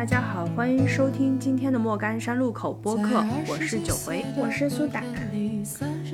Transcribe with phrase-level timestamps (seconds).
[0.00, 5.04] 大家好，欢迎收听今天的莫干山路口播客，我是九回，我是苏打。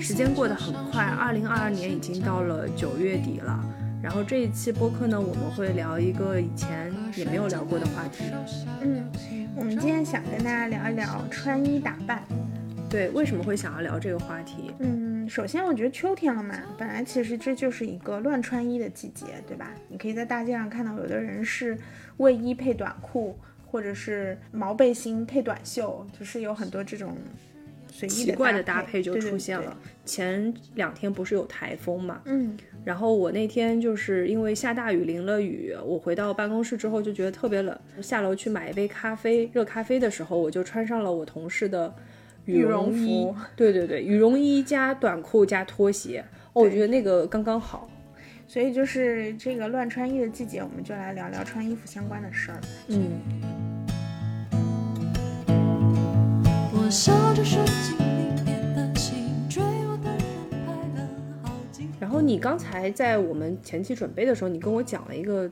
[0.01, 3.65] 时间过得很快，二零二二年已经到了九月底了。
[4.03, 8.25] 然后这一期播客呢，我们会聊一个以前也没有聊过的话题。
[8.81, 9.09] 嗯，
[9.55, 12.25] 我们今天想跟大家聊一聊穿衣打扮。
[12.91, 14.73] 对，为什么会想要聊这个话题？
[14.81, 19.71] 嗯，首先我觉得秋天了嘛，本来其实这就是一个乱穿衣的季节，对吧？
[19.89, 21.79] 你可以在大街上看到有的人是
[22.17, 23.39] 卫衣配短裤，
[23.77, 27.15] 或者是毛背心配短袖，就是有很多这种
[27.93, 29.77] 随意奇怪的搭配就出现了。
[30.07, 32.23] 前两天不是有台风嘛？
[32.25, 32.57] 嗯。
[32.87, 41.95] 然后我那天就是因为下大雨淋了雨，我回到办公室之后就觉得特别冷，下楼去买一杯咖啡，热咖啡的时候我就穿上了我同事的
[42.47, 47.91] 羽绒服，对对对，羽绒衣加短裤加拖鞋，哦，我觉得那个刚刚好。
[48.49, 52.61] 所以就是这个乱穿衣的季节，我们就来聊聊穿衣服相关的事儿。
[52.87, 53.76] 嗯。
[56.87, 57.61] 我笑着说
[61.99, 65.51] 然后你刚才在我们前期准备的时候，你跟我讲了一个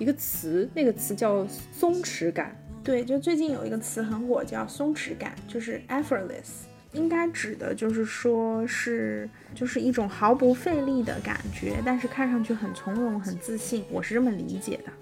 [0.00, 2.60] 一个词，那个词叫松弛感。
[2.82, 6.64] 对，就最近有一个词很火，叫松弛感，就是 effortless，
[6.94, 14.92] 应该指的就是说是就是一种毫不费力的感觉，但是看上去很从容、很自信，我是这么理解的。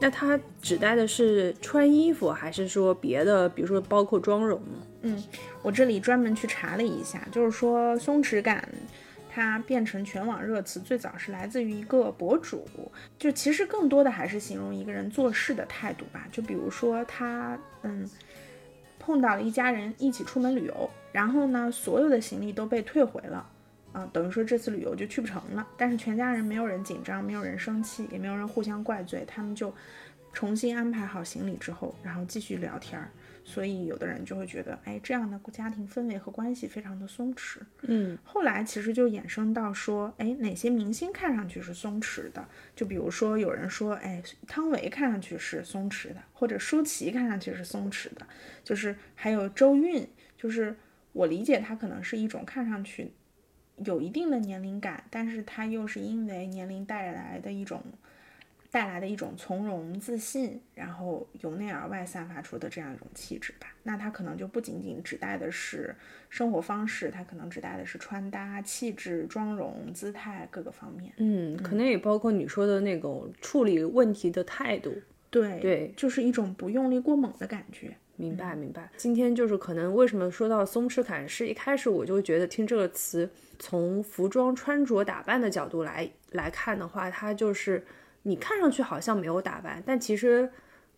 [0.00, 3.46] 那它指代的是穿衣服，还是说别的？
[3.46, 4.78] 比如说包括妆容呢？
[5.02, 5.22] 嗯，
[5.62, 8.68] 我这里专门去查了一下，就是说松弛感。
[9.32, 12.66] 它变成全网热词，最早是来自于一个博主，
[13.16, 16.26] 就其实更多的还是形容一个人做事的态度吧。
[16.32, 18.10] 就比如说他，嗯，
[18.98, 23.48] 碰到了一家人一起出门旅游，然后呢，所有的行李都被退回了，
[23.92, 25.64] 啊，等于说这次旅游就去不成了。
[25.76, 29.72] 但是全家人没有人紧张，没有人生气，也没有人互相怪罪，他们就
[30.32, 33.08] 重新安排好行李之后，然后继续聊天儿。
[33.44, 37.58] 所以有的人就会觉得，哎，这样的家庭氛围和关系非常的松弛。
[37.82, 42.46] 嗯，后来其实就衍生到说，哎，哪些明星看上去是松弛的？
[42.76, 48.26] 就比如说有人说，哎，汤唯看上去是松弛的，或者舒淇看上去是松弛的，
[48.62, 50.06] 就是还有周韵，
[50.36, 50.76] 就是
[51.12, 53.10] 我理解她可能是一种看上去
[53.78, 57.82] 有一定的年龄感，但是她又是因为年龄带来的一种。
[58.70, 63.66] 带来的一种从容自信，然后由内而外散发出的这样一种气质吧。
[63.82, 65.92] 那它可能就不仅仅指代的是
[66.28, 71.12] 生活方式，它可能指代的是穿搭、气质、妆容、姿态各个方面。
[71.16, 74.94] 嗯，可能也包括你说的那种处理问题的态度。
[75.30, 77.96] 对对，就是一种不用力过猛的感觉。
[78.14, 78.88] 明白明白。
[78.96, 87.84] 今天就是可能为什么说到松弛感，是一开始我就觉得听这个词，从服装穿着打扮的角度来来看的话，它就是。
[88.22, 90.50] 你看上去好像没有打扮，但其实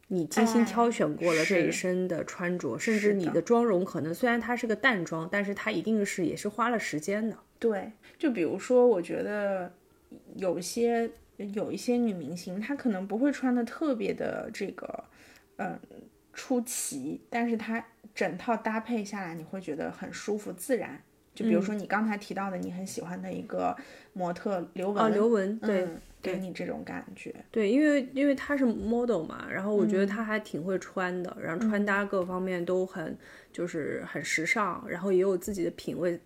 [0.08, 7.36] 你精心挑选过了这一身的穿着，甚至你的妆容可能虽然它是个淡妆，但是它一定是也是花了时间的。
[7.58, 9.72] 对，就比如说，我觉得
[10.34, 15.04] 有些有一些女明星，她可能不会穿的特别的这个，
[15.56, 15.78] 嗯，
[16.32, 17.84] 出奇，但是她
[18.14, 21.00] 整套搭配下来，你会觉得很舒服自然。
[21.34, 23.74] 就比如说你刚才提到的，你很喜欢的一个
[24.12, 25.86] 模特刘雯，刘雯，对。
[26.22, 33.18] 给你这种感觉，对，因为因为他是 model 嘛，然后我觉得他还挺会穿的，然后穿搭各方面都很
[33.52, 36.20] 就是很时尚，然后也有自己的品味。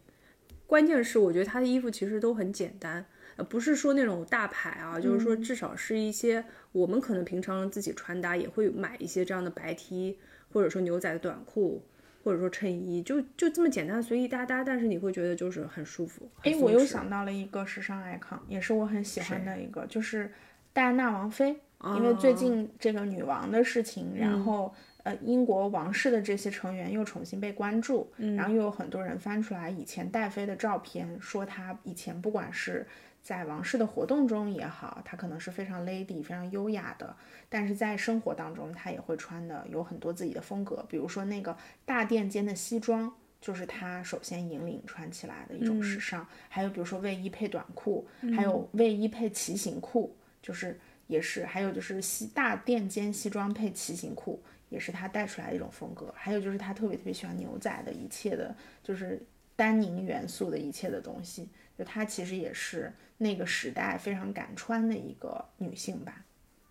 [0.66, 3.04] 关键是我觉得他的衣服其实都很简单，
[3.36, 10.18] 呃，不是说那种大牌啊，就是说至少是一些我们可能平常自己穿搭也会买一些这样的白 T，
[10.52, 11.82] 或者说牛仔的短裤。
[12.26, 16.28] 或者说衬衣就就这么简单随意搭搭，但是你会觉得就是很舒服。
[16.42, 20.32] 哎，我又想到了一个时尚 icon，也是我很喜欢的一个，就是
[20.72, 21.56] 戴安娜王妃。
[21.94, 24.74] 因为最近这个女王的事情，然后
[25.06, 32.84] 呃英国王室的这些成员又重新被关注，然后又有很多人翻出来以前戴妃的照片，说她以前不管是。
[33.22, 37.16] 在王室的活动中也好，她可能是非常 lady、非常优雅的，
[37.48, 40.86] 但是在生活当中，她也会穿的有很多自己的风格。
[40.88, 46.24] 比如说那个大垫肩的西装，就是她首先引领穿起来的一种时尚。
[46.48, 48.06] 还有比如说卫衣配短裤，
[48.36, 50.78] 还有卫衣配骑行裤，就是
[51.08, 51.44] 也是。
[51.44, 56.12] 还有就是西大垫肩西装配骑行裤，也是他带出来的一种风格。
[56.16, 59.20] 还有就是他特别特别喜欢牛仔的一切的，就是
[59.54, 61.48] 丹宁元素的一切的东西。
[61.78, 62.92] 就她其实也是。
[63.18, 66.22] 那个时代非常敢穿的一个女性吧，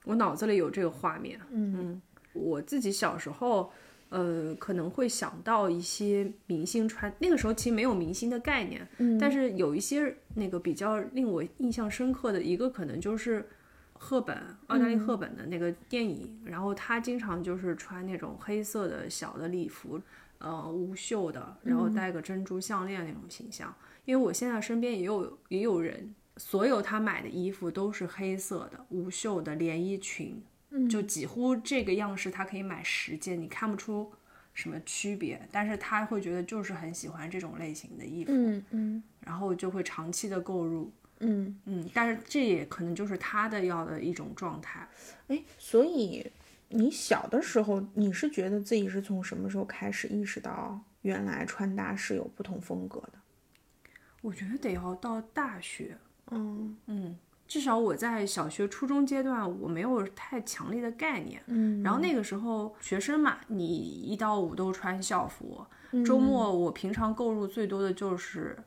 [0.03, 1.39] 我脑子里有这个画面。
[1.49, 1.99] 嗯，
[2.33, 3.73] 我自己小时候，
[4.09, 8.87] 呃，可能会想到一些明星穿，那个时候其实没有明星的概念。
[8.99, 13.49] 嗯，但是有一些那个比较令我印象深刻的一个，可能就是
[13.97, 14.37] 赫本，
[14.67, 19.99] 奥黛丽·赫本的那个电影，然后她经常就是穿那种黑色的小的礼服，
[20.37, 23.73] 呃，无袖的，然后戴个珍珠项链那种形象。
[24.03, 30.43] 因为我现在身边也有也有人，所有他买的衣服都是黑色的无袖的连衣裙，
[30.89, 34.11] 就几乎这个样式他可以买十件，你看不出
[34.53, 40.91] 什么区别，但是他会觉得就是很喜欢这种类型的衣服，嗯嗯，然后就会长期的购入。
[41.19, 44.87] 嗯嗯，但是这也可能就是他的要的一种状态。
[45.27, 46.29] 哎，所以
[46.69, 53.13] 你小的时候，你是觉得自己是从什么时候开始意识到原来穿搭是有不同风格的？
[54.21, 55.97] 我觉得得要到大学，
[56.31, 57.17] 嗯嗯，
[57.47, 61.41] 至少我在小学、初中阶段我没有太强烈的概念。
[61.47, 68.57] 嗯，然后那个时候学生嘛，你一到五都穿校服，嗯周末我平常购入最多的就是。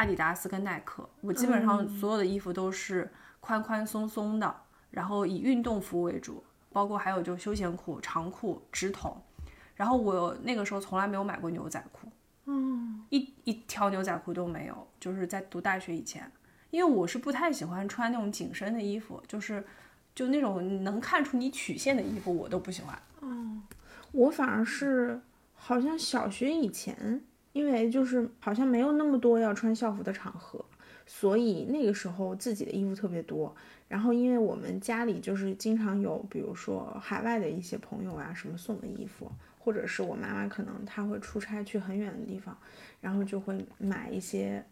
[0.00, 3.06] 阿迪达斯跟耐克，我基本上所有的衣服都是
[3.38, 4.56] 宽宽松松的，
[4.90, 6.42] 然后以运动服为主，
[6.72, 9.14] 包括还有就休闲裤、长裤、直筒。
[9.74, 12.08] 然后我那个时候从来没有买过牛仔裤，
[12.46, 16.32] 嗯，一一条牛仔裤都没有，就是在读大学以前，
[16.70, 19.62] 因为我是不太喜欢穿那种紧身的衣服，就是
[20.14, 22.98] 就那种能看出你曲线的衣服，我都不喜欢。
[23.20, 23.62] 嗯，
[24.12, 25.20] 我反而是
[25.54, 27.22] 好像小学以前。
[27.52, 30.64] 因为就是好像没有那么多要穿校服的场合，
[31.06, 33.54] 所以那个时候自己的衣服特别多。
[33.88, 42.56] 然后因为我们家里就是经常有，比如说海外的一些朋友啊什么送的衣服，或者是我妈妈可能她会出差去很远的地方，
[43.00, 44.64] 然后就会买一些，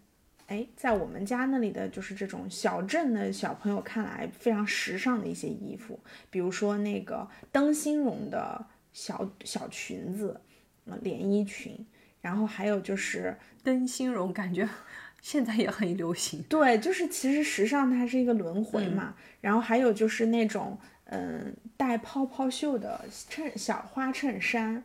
[0.46, 5.98] 哎，在我们家那里的就是这种小镇的小朋友看来非常时尚的一些衣服，
[6.30, 10.40] 比如说那个灯芯绒的小小裙子，
[11.02, 11.84] 连衣裙。
[12.20, 14.68] 然后还有就是灯芯绒，感觉
[15.20, 16.42] 现在也很流行。
[16.48, 19.14] 对，就是其实时尚它是一个轮回嘛。
[19.40, 24.82] 然后还有就是那种嗯带泡泡袖的衬小花衬衫，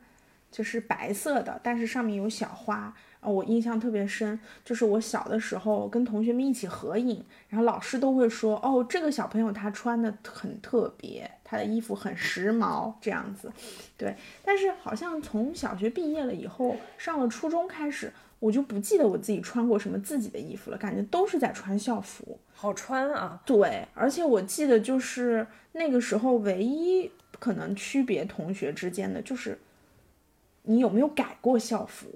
[0.52, 2.96] 就是白色的，但是上面有小花。
[3.26, 13.52] 我印象特别深，就是我小的时候跟同学们一起合影，然后老师都会说，哦，这个小朋友他穿的很特别，他的衣服很时髦，这样子，
[13.96, 14.16] 对。
[14.44, 23.40] 但是好像从小学毕业了以后，上了初中开始，我就不记得我自己穿过什么自己的衣服了，感觉都是在穿校服，好穿啊。
[23.46, 29.60] 对，而且我记得就是那个时候唯一可能区别同学之间的就是，
[30.64, 32.08] 你有没有改过校服。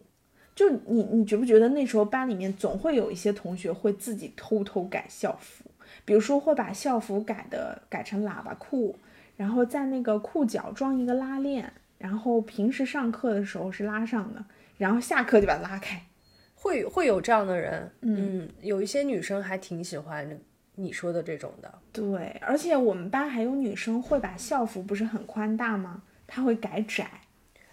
[0.55, 5.63] 就你，你觉不觉得那时候班里面总会有一些同学会自己偷偷改校服，
[6.03, 8.97] 比如说会把校服改的改成喇叭裤，
[9.37, 14.43] 然后在那个裤脚装一个拉链，然后平时上课的时候是拉上的，
[14.77, 16.01] 然后下课就把它拉开，
[16.55, 20.27] 会会有这样的人，嗯，有一些女生还挺喜欢
[20.75, 26.01] 你说的这种的，对，而且我们班还有女生会把校服不是很宽大吗？
[26.25, 27.07] 她会改窄。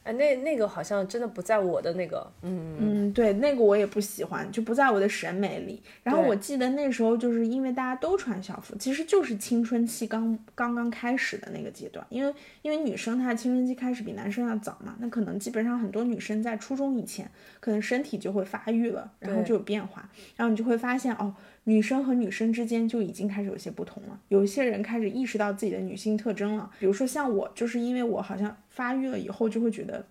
[0.04, 5.82] 哎，那那个好像真的不在我的那个，嗯嗯，对，那个我也不喜欢，就不在我的审美里。
[6.02, 21.34] 然后我记得那时候就是因为大家都穿校服，其实就是青春期刚刚刚开始的那个阶段，因为因为女生她的青春期开始比男生要早嘛，那可能基本上很多女生在初中以前，可能身体就会发育了，然后就有变化，然后你就会发现哦。
[21.64, 26.70] 女生和女生之间就已经开始有些不同了，有一些人开始意识到自己的女性特征了。
[26.78, 30.04] 比如说像我，就是因为我好像发育了以后，就会觉得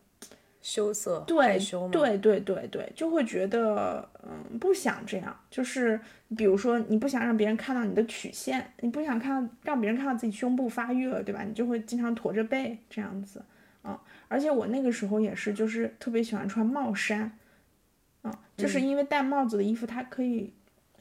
[0.62, 1.60] 羞涩、对，
[1.92, 5.38] 对，对，对，对，就会觉得嗯，不想这样。
[5.52, 6.00] 就是
[6.36, 11.44] 比如说，你不想让别人看到你的曲线，你不想看到让别人看到自己胸部发育了，对吧？
[11.44, 13.44] 你就会经常驼着背这样子，
[13.84, 13.96] 嗯。
[14.28, 17.38] 而且我那个时候也是，就是特别喜欢穿帽衫，
[18.24, 20.52] 嗯，就是因为戴帽子的衣服它可以。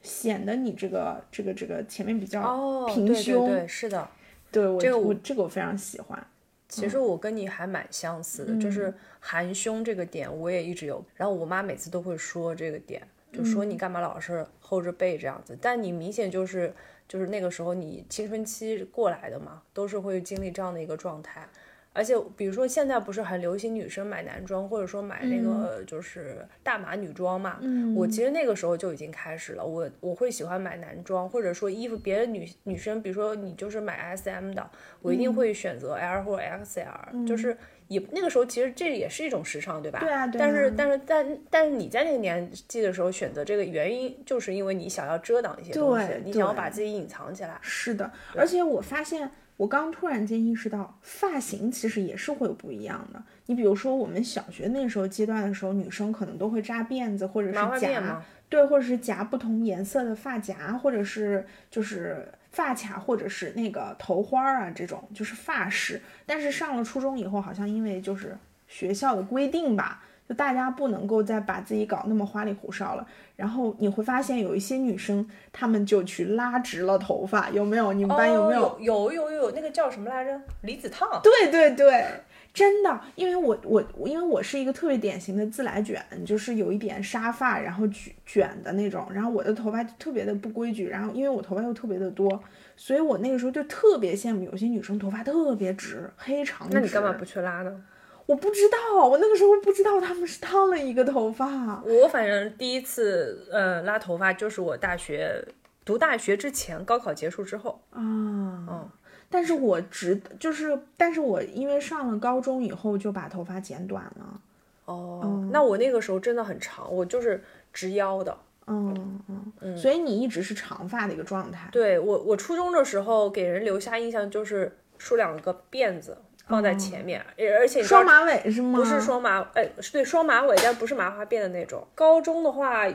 [0.02, 4.08] 显得你这个这个这个前面比较平胸，对对对，是的，
[4.50, 6.26] 对我这个我这个我非常喜欢。
[6.68, 11.04] 其实我跟你还蛮相似的，就是含胸这个点我也一直有。
[11.14, 15.56] 然后我妈每次都会说这个点，就说你干嘛老是后着背这样子。
[15.60, 16.74] 但你明显就是
[17.06, 21.46] 就是那个时候你青春期过来的嘛，都是会经历这样的一个状态。
[21.94, 27.58] 而且，比如说现在不是很流行女生买男装，或者说买那个就是大码女装嘛。
[27.60, 27.94] 嗯。
[27.94, 34.70] 我其实那个时候就已经开始了，我我会喜欢买男装，或者说衣服，别的女女生，比如说你就是买 S M 的，
[35.02, 37.56] 我一定会选择 L 或者 X L，就是
[37.88, 40.00] 也那个时候其实这也是一种时尚，对吧？
[40.00, 40.26] 对啊。
[40.26, 47.58] 但是但是但但是你在那个年纪的时候选择这个原因，就是因为你想要遮挡一些东西，你想要把自己隐藏起来。
[47.60, 49.30] 是的，而且我发现。
[49.62, 53.22] 我刚突然间意识到，发型其实也是会有不一样的。
[53.46, 66.02] 你比如说，我们小学那时候阶段的时候，女生可能都会扎辫子，或者是夹，对，或者是夹不同颜色的发夹，或者是就是发卡或者是那个头花啊这种，就是发饰。
[66.26, 70.02] 但是上了初中以后，好像因为就是学校的规定吧。
[70.32, 77.92] 就大家不能够再把自己搞那么花里胡哨了，然后你会发现有一些女生，她们就去拉直了头发，有没有？
[77.92, 78.78] 你们班有没有？
[78.80, 80.40] 有有有，那个叫什么来着？
[80.62, 81.20] 离子烫。
[81.22, 82.06] 对对对，
[82.54, 92.42] 真的，因为我我因为我是一个特别典型的自来卷，就是有一点沙发，然后卷卷的那种，然后我的头发特别的不规矩，然后因为我头发又特别的多，
[92.74, 96.74] 所以我那个时候就特别羡慕有些女生头发特别直，黑长直。
[96.74, 97.84] 那你干嘛不去拉呢？
[98.32, 101.82] 我不知道，我那个时候不知道他们是烫了一个头发。
[101.84, 105.46] 我反正第一次呃拉头发就是我大学
[105.84, 108.00] 读大学之前，高考结束之后啊。
[108.00, 108.88] 嗯，
[109.28, 114.40] 但是我直就是，但是我因为上了高中以后就把头发剪短了。
[114.86, 118.34] 哦，那我那个时候真的很长，我就是直腰的。
[118.66, 119.76] 嗯嗯嗯。
[119.76, 121.68] 所以你一直是长发的一个状态。
[121.70, 126.16] 对我，我初中的时候给人留下印象就是梳两个辫子。
[126.46, 127.24] 放在前面，
[127.58, 128.78] 而且双马尾是吗？
[128.78, 131.86] 不是双马，哎，是对双马尾，但不是麻花辫的那种。
[131.94, 132.86] 高中的话，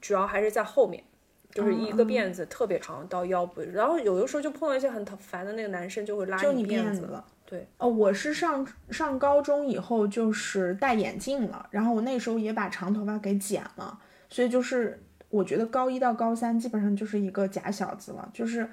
[0.00, 1.02] 主要还是在后面，
[1.50, 7.08] 就是一个辫子特别长到腰部，然后有的时候就碰到一些很烦的那个男生，就会拉你辫子。
[7.46, 13.98] 对，哦，我是上上高中以后就是戴眼镜了，然后我那时候也把长头发给剪了，
[14.28, 18.68] 所以就是我觉得高一到高三基本上就是一个假小子了，就是。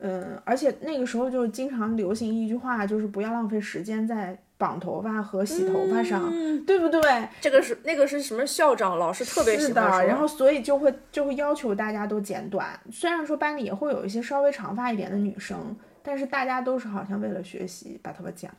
[0.00, 6.22] 嗯，而且那个时候就经常流行一句话，就是不要浪费时间在绑头发和洗头发上，
[6.64, 7.28] 对不对？
[7.40, 12.78] 这个是那个是什么校长老师特别是的，然后所以就会就会要求大家都剪短。
[12.90, 18.50] 虽然说班里也会有一些稍微长发一点的女生，但是大家都是好像为了学习把头发剪。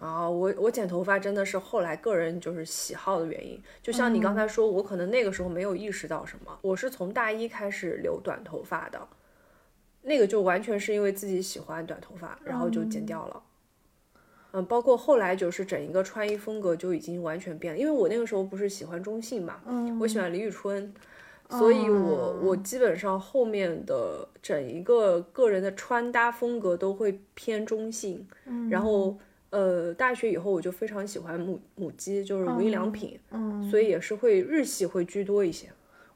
[0.00, 3.60] 啊，我我剪头发真的是后来个人就是喜好的原因。
[3.82, 9.00] 就像你刚才说，我可能那个时候没有意识到什么，我是从大一开始留短头发的。
[10.02, 13.42] 那个就完全是因为自己喜欢短头发，然后就剪掉了。
[14.52, 17.78] 嗯，包括后来就是整一个穿衣风格就已经完全变了。
[17.78, 19.60] 因为我那个时候不是喜欢中性嘛，
[19.98, 20.92] 我喜欢李宇春，
[21.48, 28.26] 所以我我基本上后面的整一个个人的穿搭风格都会偏中性。
[28.68, 29.16] 然后
[29.48, 33.18] 呃，大学以后我就非常喜欢母母鸡，就是无印良品，
[33.70, 35.68] 所以也是会日系会居多一些。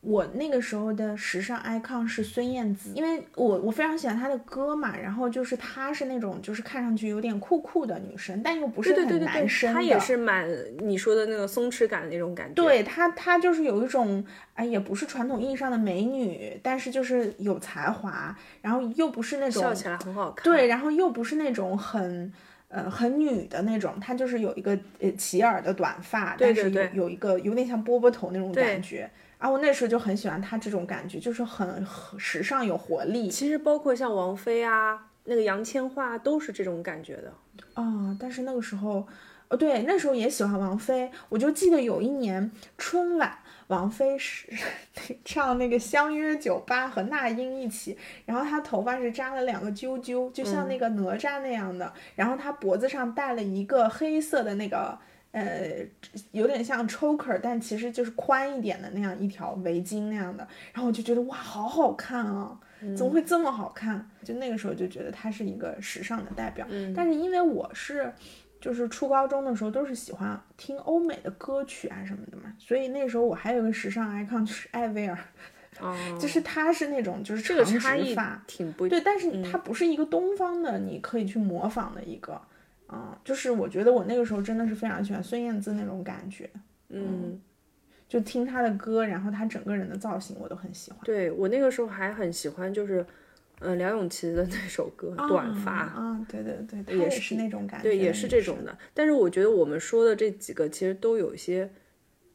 [0.06, 10.48] 我那个时候的时尚 icon 是孙燕姿，因为我我非常喜欢她的歌嘛，然后就是她是那种就是看上去有点酷酷的女生，但又不是很男生的，她也是蛮
[10.78, 12.54] 你说的那个松弛感的那种感觉。
[12.54, 20.44] 对她，她就是有一种哎，也不是传统意义上的美女，但是就是有才华，然后又不是那种笑起来很好看。
[20.44, 22.32] 对，然后又不是那种很
[22.68, 29.10] 呃很女的那种，她就是有一个呃齐耳的短发，但是有有一个有点像波波头那种感觉。
[29.46, 31.86] 啊，我那时候就很喜欢她这种感觉，就是很
[32.18, 33.28] 时尚有活力。
[33.28, 37.32] 其实包括像王菲啊，那个杨千嬅都是这种感觉的。
[37.74, 39.06] 啊，但是那个时候，
[39.48, 41.12] 哦对，那时候也喜欢王菲。
[41.28, 43.38] 我就记得有一年春晚，
[43.68, 44.48] 王菲是
[45.24, 54.98] 唱那个《相约酒吧》和那英一起，然后她头发是扎了两个揪揪，就像那个哪吒那样的，然后她脖子上戴了一个黑色的那个。
[55.36, 55.86] 呃，
[56.32, 62.58] 有点像 choker，但其实就是宽一点的那样一条围巾那样的，然后我就觉得哇，好好看啊！
[62.96, 64.08] 怎么会这么好看？
[64.24, 66.66] 就那个时候就觉得它是一个时尚的代表。
[66.94, 68.10] 但是因为我是，
[68.58, 75.18] 就是初高中的时候都是喜欢听欧美的歌曲啊什么的嘛，所以那时候我还有个时尚 icon 就是艾薇儿，
[76.18, 77.78] 就是他是那种就是长直
[78.14, 82.32] 发，挺不对，但是他不是一个东方的，你可以去模仿的一个。
[82.32, 82.55] 嗯，
[83.24, 86.48] 就是我觉得我那个时候真的是非常喜欢孙燕姿那种感觉，
[86.88, 87.40] 嗯，
[88.08, 91.00] 就听她的歌，然后她整个人的造型我都很喜欢。
[91.04, 93.04] 对我那个时候还很喜欢，就是，
[93.60, 98.76] 嗯，梁咏琪的那首歌《短发》啊，对对对，也是那种感觉，对，也是这种的。
[98.94, 101.70] 但是我觉得我们说的这几个其实都有一些。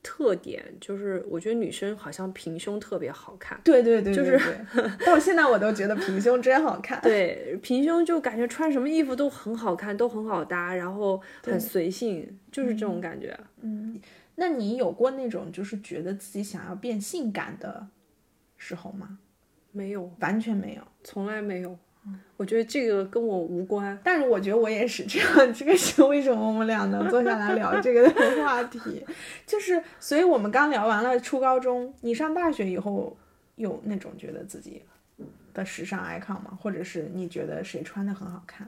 [0.04, 3.60] 特点就是，我觉得女生好像平胸特别好看。
[3.64, 4.40] 对对对，就是
[5.06, 7.00] 到现在我都觉得平胸真好看。
[7.02, 13.38] 对，平胸就感觉穿什么衣服都很好看，都很好搭，然后很随性，就是这种感觉。
[13.62, 14.00] 嗯，
[14.36, 17.88] 那你有过那种就是觉得自己想要变性感的
[18.58, 19.20] 时候吗？
[19.72, 21.78] 没有，完全没有，从来没有。
[22.38, 25.54] 我觉得这个跟我无关，但是我觉得我也是这样。
[25.54, 28.10] 这个是为什么我们俩能坐下来聊这个
[28.42, 29.06] 话题？
[29.46, 33.16] 就是，所以我们刚聊完了初高中，你上大学以后
[33.56, 34.82] 有那种觉得自己
[35.54, 36.58] 的时尚 icon 吗？
[36.60, 38.68] 或者是你觉得谁穿的很好看？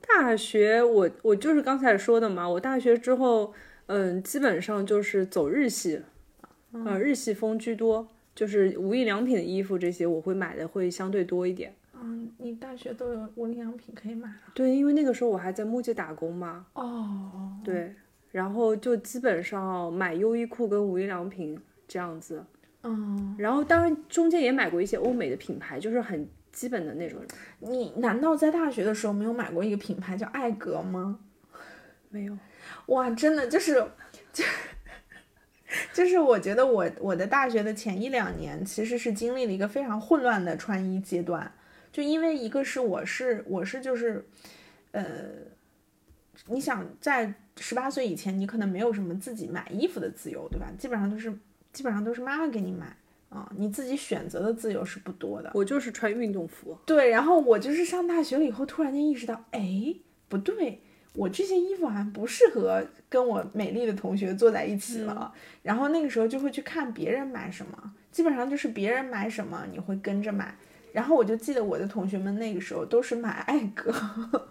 [0.00, 3.52] 大学我我就是刚才说的嘛，我大学之后，
[3.86, 6.00] 嗯，基本上就是走日系，
[6.72, 11.74] 嗯，日系风居多，就是无印良品的衣服这些我会买的会相对多一点。
[12.00, 14.52] 嗯，你大学都有无印良品可以买了。
[14.54, 16.66] 对，因为那个时候我还在木吉打工嘛。
[16.74, 17.94] 哦，对，
[18.30, 22.44] 然后就基本上买优衣库跟无印良品这样子。
[22.84, 27.20] 嗯，然后当然中间也买过一些欧美的品牌，就是很基本的那种。
[27.58, 31.18] 你难道在大学的时候没有买过一个品牌叫艾格吗？
[32.10, 32.38] 没有。
[32.86, 33.84] 哇，真的就是，
[34.32, 34.44] 就
[35.92, 41.52] 就是我觉得我我的大学的前一两年其实是经历了一个非常混乱的穿衣阶段，
[41.92, 44.24] 就因为一个是我是我是就是，
[44.92, 45.04] 呃，
[46.46, 50.66] 你想在十八岁以前，你可能没有什么自己买衣服的自由，对吧？
[50.78, 51.32] 基本上都是。
[51.70, 52.96] 基本上都是妈妈给你买
[53.28, 55.50] 啊，你自己选择的自由是不多的。
[55.54, 56.76] 我就是穿运动服。
[56.86, 59.94] 对，然后我就是上大学了以后，突然间意识到，哎，
[60.28, 60.80] 不对，
[61.14, 65.32] 我这些衣服好像不适合跟我美丽的同学坐在一起了。
[65.62, 70.56] 然后那个时候就会去看别人买什么，基本上就是别人买什么你会跟着买。
[70.92, 73.92] 然后我就记得我的同学们那个时候都是买艾格，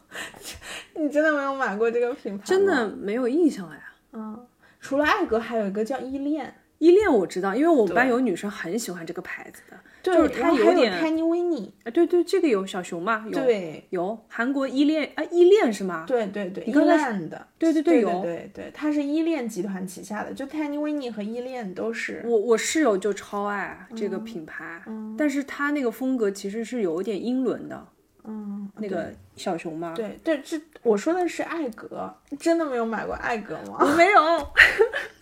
[0.95, 2.43] 你真的没有买过这个品牌？
[2.45, 3.93] 真的没有印象呀。
[4.13, 4.47] 嗯，
[4.79, 6.53] 除了艾格，还有一个叫依恋。
[6.79, 13.25] 依恋我知道，因为我们班有女生很喜欢这个牌子的，就是它有点 Tiny Winnie 啊，对对，这个有小熊吗？
[13.31, 13.41] 有
[13.89, 16.05] 有韩国依恋啊，依恋是吗？
[16.07, 22.21] 对对对，依恋的，对对对，有对对，它是依恋集团旗下的，就 Tiny Winnie 和依恋都是。
[22.23, 24.81] 我我室友就超爱这个品牌，
[25.17, 27.87] 但是它那个风格其实是有一点英伦的，
[28.25, 29.93] 嗯，那个小熊吗？
[29.95, 33.77] 对对，这我说的是艾格，真的没有买过艾格吗？
[33.79, 34.19] 我没有。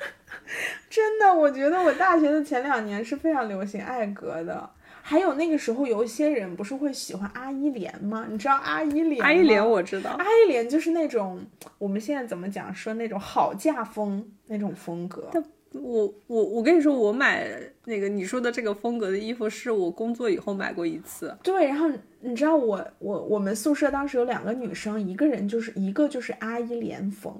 [0.89, 4.69] 真的，我觉得我大学的前两年是非常流行艾格的，
[5.01, 8.25] 还有那个时候有一些人不是会喜欢阿依莲吗？
[8.29, 9.25] 你知道阿依莲吗？
[9.25, 11.43] 阿依莲我知道，阿依莲就是那种
[11.77, 15.29] 我们现在怎么讲说那种好嫁风那种风格。
[15.73, 17.49] 我我我跟你说，我买
[17.83, 21.35] 那个你说的这个风格的衣服，是我工作以后买过一次。
[21.43, 21.89] 对，然后
[22.21, 27.35] 你知道我我我们宿舍当时有两个女生，一个人就是一个就是阿依莲风，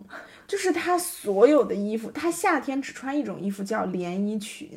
[0.48, 4.70] 就是她所有的衣服，她夏天只穿一种衣服叫连衣裙，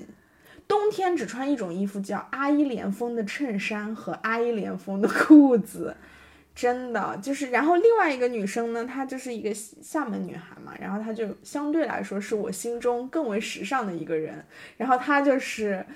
[0.67, 5.97] 冬天只穿一种衣服叫阿依莲风的衬衫和阿依莲风的裤子。
[6.55, 14.45] 真的就是，然后另外一个女生呢，她就是一个厦门女孩嘛，然后她就相对来说是我心中更为时尚的一个人，
[14.77, 15.87] 然后她就是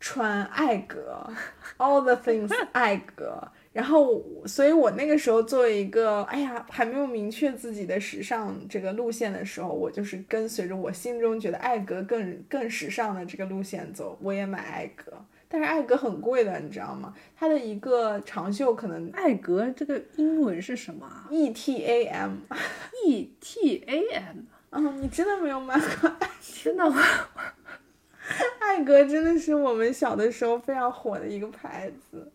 [0.00, 1.24] 穿艾格，
[1.78, 3.40] all the things 艾格，
[3.72, 15.12] 然后所以我那个时候作为一个，哎呀还没有明确自己的时尚这个路线的时候，我就是跟随着我心中觉得艾格更更时尚的这个路线走，我也买艾格。
[15.52, 17.12] 但是艾格很贵的，你知道吗？
[17.36, 24.36] 它的一个长袖可能艾格这个英文是什么？E T A M，E T A M。
[24.70, 26.08] 嗯，你真的没有买过？
[26.62, 27.02] 真的吗？
[28.60, 32.30] 艾格真的是我们小的时候非常火的一个牌子。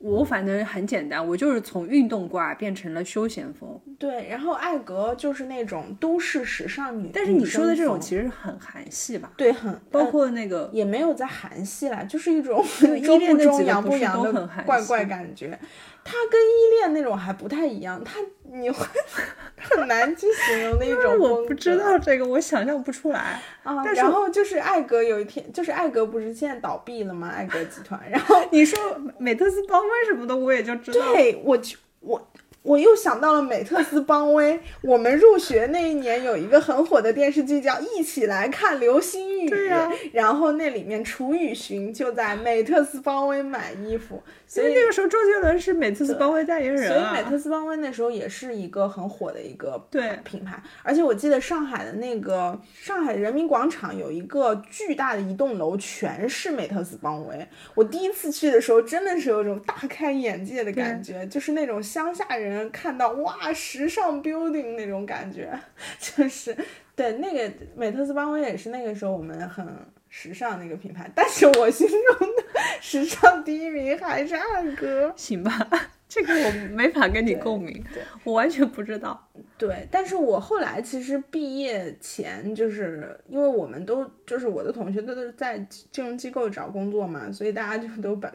[0.00, 3.68] 我反正很简单，我就是从运动挂变成了休闲风。
[3.98, 9.32] 对，然后艾格就是那种都市时尚女，但是你说的这种其实很韩系吧？
[9.36, 12.64] 对，很包括那个也没有在韩系啦，就是一种
[13.04, 15.58] 中不中洋不洋的怪怪感觉。
[16.04, 18.20] 它跟依恋那种还不太一样，它
[18.52, 18.86] 你会
[19.58, 21.18] 很难去形容那种。
[21.18, 23.84] 我不知道这个，我想象不出来啊。
[23.94, 27.28] 然后就是艾格有一天，就是艾格不是现在倒闭了吗？
[27.28, 28.00] 艾格集团。
[28.10, 28.78] 然后你说
[29.18, 31.12] 美特斯邦威什么的，我也就知道。
[31.12, 32.28] 对，我就我。
[32.68, 34.60] 我又想到了美特斯邦威。
[34.82, 39.90] 我们入学那一年有一个很火的电视剧叫《一起来看流星雨》，对啊。
[40.12, 47.10] 然后那里面楚雨荨就在美特斯邦威买衣服，所以那个时候周杰伦是美特斯邦威代言人啊。
[47.14, 50.62] 所以美特斯邦威那时候也是一个很火的一个对品牌。
[50.82, 57.48] 而且我记得上海的那个上海人民广场有一个巨大的一栋楼，全是美特斯邦威。
[57.74, 62.57] 我第一次去的时候真的是有种大开眼界的感觉，就是那种乡下人。
[62.70, 65.52] 看到哇，时尚 building 那种感觉，
[65.98, 66.56] 就是
[66.96, 69.66] 对那个美特斯邦威也是那个时候我们很
[70.08, 72.44] 时尚那个品牌， 但是我心中的
[72.80, 75.12] 时尚第一名还是二哥。
[75.16, 75.68] 行吧，
[76.08, 77.84] 这个我没法跟你共鸣，
[78.24, 79.28] 我完全不知道。
[79.58, 85.58] 对，但是我后来其实毕业前，就是因为我们都就是我的同学都是在
[85.90, 88.32] 金融机构找工作嘛，所以大家就都把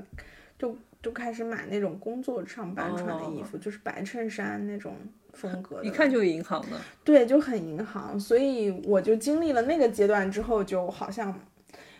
[1.03, 1.11] 就。
[1.13, 4.95] 开始买那种工作上班穿的衣服，就是白衬衫那种
[5.31, 6.77] 风格，一看就是银行的。
[7.03, 11.39] 对，就很银行，所以我就经历了那个阶段之后，就好像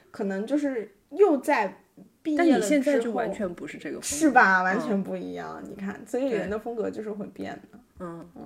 [0.10, 1.78] 可能就是又在
[2.24, 4.64] 毕业了但你现在就完全不是这个，是吧？
[4.64, 5.62] 完全不一样。
[5.64, 7.80] 你看，所以人的风格就是会变的。
[8.00, 8.42] 嗯嗯。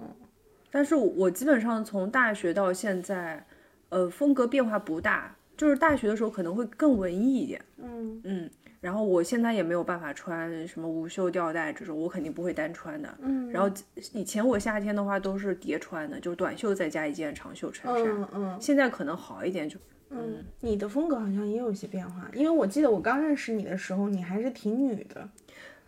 [0.69, 3.41] 但是我基本上从大学到现在，
[3.87, 7.61] 呃，风格变化不大，就是大学的时候可能会更文艺一点。
[7.77, 8.49] 嗯嗯。
[8.79, 13.17] 然后我现在也没有办法穿什么无袖吊带这种，我肯定不会单穿的。
[13.21, 13.69] 嗯，然后
[14.13, 18.05] 以前我夏天的话都是叠穿的，就是短袖再加一件长袖衬衫。
[18.05, 18.57] 嗯嗯。
[18.61, 25.29] 现在可能好一点，就嗯，你的风格好像也有一些变化，因为我记得我刚认识你的时候，你还是挺女的。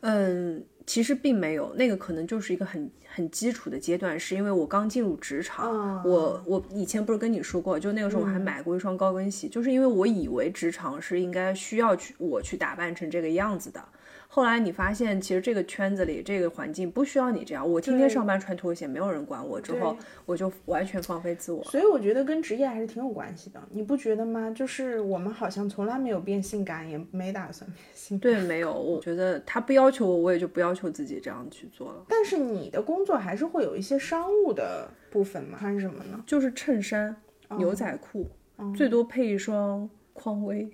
[0.01, 13.83] 嗯，其实并没有，那个可能就是一个很很基础的阶段，是因为我刚进入职场，我我以前不是跟你说过，就那个时候我还买过一双高跟鞋，就是因为我以为职场是应该需要去我去打扮成这个样子的。
[14.31, 17.67] 后来你发现，其实这个圈子里，这个环境不需要你这样。
[17.67, 19.59] 我天天上班穿拖鞋，没有人管我。
[19.59, 21.63] 之后我就完全放飞自我。
[21.63, 24.51] 所以我觉得跟职业还是挺有关系的，你不觉得吗？
[24.51, 28.31] 就是我们好像从来没有变性感，也没打算变性感。
[28.31, 28.71] 对，没有。
[28.71, 32.05] 我觉得他不要求我，我也就不要求自己这样去做了。
[32.07, 35.57] 但是你的工作还是会有一些商务的部分嘛？
[35.57, 36.23] 穿什么呢？
[36.25, 37.15] 就是衬衫、
[37.57, 38.29] 牛仔裤，
[38.75, 40.69] 最多配一双匡威，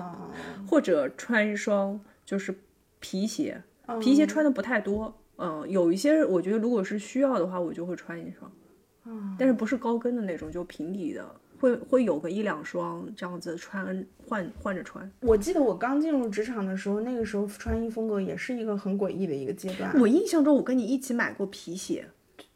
[0.68, 2.54] 或者穿一双就是。
[2.98, 3.62] 皮鞋，
[4.00, 8.50] 皮鞋穿的不太多，嗯，有一些我觉得如果是需要的话，我就会穿一双，
[9.38, 11.24] 但是不是高跟的那种，就平底的，
[11.58, 15.10] 会会有个一两双这样子穿换换着穿。
[15.20, 19.92] 我记得我刚进入职场的时候，那个时候穿衣风格也是一个很诡异的一个阶段。
[20.00, 22.06] 我印象中我跟你一起买过皮鞋，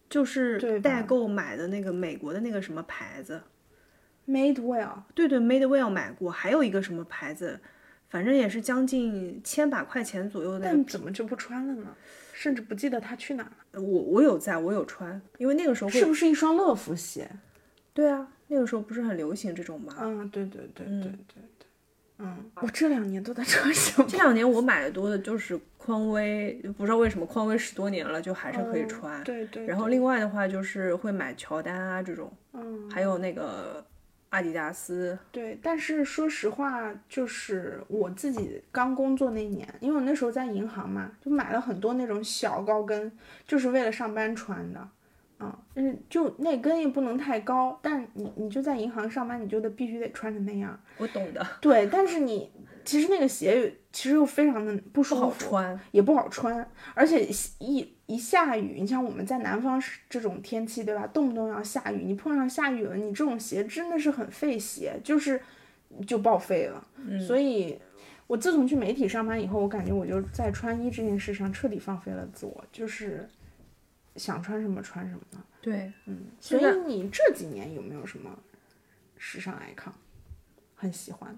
[0.09, 3.41] 就是代购买的那个美国的那个什么牌子
[4.29, 7.61] ，Madewell，对对，Madewell 买过，还有一个什么牌子。
[8.09, 11.95] 反正也是将近千把块钱左右的，但怎么就不穿了呢？
[12.33, 13.81] 甚至不记得他去哪了。
[13.81, 17.31] 我我有在，我有穿，因为那个时候是不是一双乐福鞋？
[17.95, 19.95] 对啊，那个时候不是很流行这种吗？
[20.01, 21.43] 嗯，对对对对对对。
[22.19, 24.07] 嗯，我这两年都在穿什么？
[24.07, 29.25] 这两年我买的多的就是匡威，不知道为什么匡威十多年了就还是可以穿。
[29.25, 29.65] 对对。
[29.65, 33.85] 然后另外的话就是会买乔丹啊这种，嗯，还有那个。
[34.33, 43.11] 阿迪达斯对，但是说实话，就是我自己刚工作那年，因为我那时候在银行嘛，就买了很多那种小高跟，
[43.45, 44.89] 就是为了上班穿的，
[45.40, 50.79] 嗯，嗯，就那跟也不能太高，但你你就在银行上班，你就得必须得穿成那样。
[50.98, 51.44] 我懂的。
[51.61, 52.50] 对，但是你。
[52.83, 55.57] 其实那个鞋其实又非常的不舒服，
[55.92, 61.07] 也不好穿，而且一一下雨，你像我们在南方这种天气，对吧？
[61.07, 65.40] 动不动要下雨，你碰上下雨了，你这种鞋真的是很费鞋，就是
[66.07, 66.85] 就报废了。
[67.29, 67.79] 所以，
[68.26, 73.29] 我自从去媒体上班以后，我感觉我就在穿衣这件事上彻底放飞了自我，就是
[74.20, 75.42] 想穿什么穿什么呢。
[75.61, 76.26] 对，嗯。
[76.38, 78.38] 所以你这几年有没有什么
[79.16, 79.92] 时尚 icon
[80.74, 81.37] 很喜欢？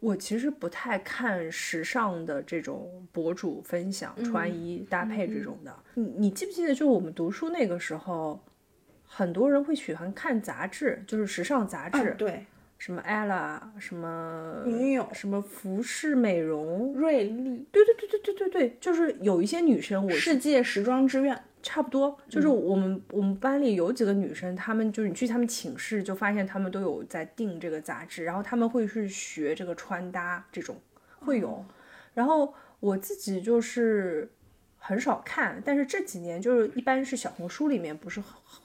[0.00, 5.76] 我其实不太看时尚的这种博主分享穿衣搭配这种的。
[5.94, 8.40] 你你记不记得，就我们读书那个时候，
[9.04, 12.46] 很多人会喜欢看杂志，就是时尚杂志，对，
[12.78, 21.38] 什么 ella，什么女友，什么服饰美容，瑞丽，对对对对对对对，就是有一些女生，我世界时装之愿。
[21.60, 30.76] 差不多，就是我们我们班里有几个女生，她们就是你去她们寝室就发现她们都有在订这个杂志，然后她们会去学这个穿搭这种
[31.18, 31.62] 会有，
[32.14, 34.30] 然后我自己就是
[34.78, 38.22] 很少看，但是这几年就是一般是小红书里面不是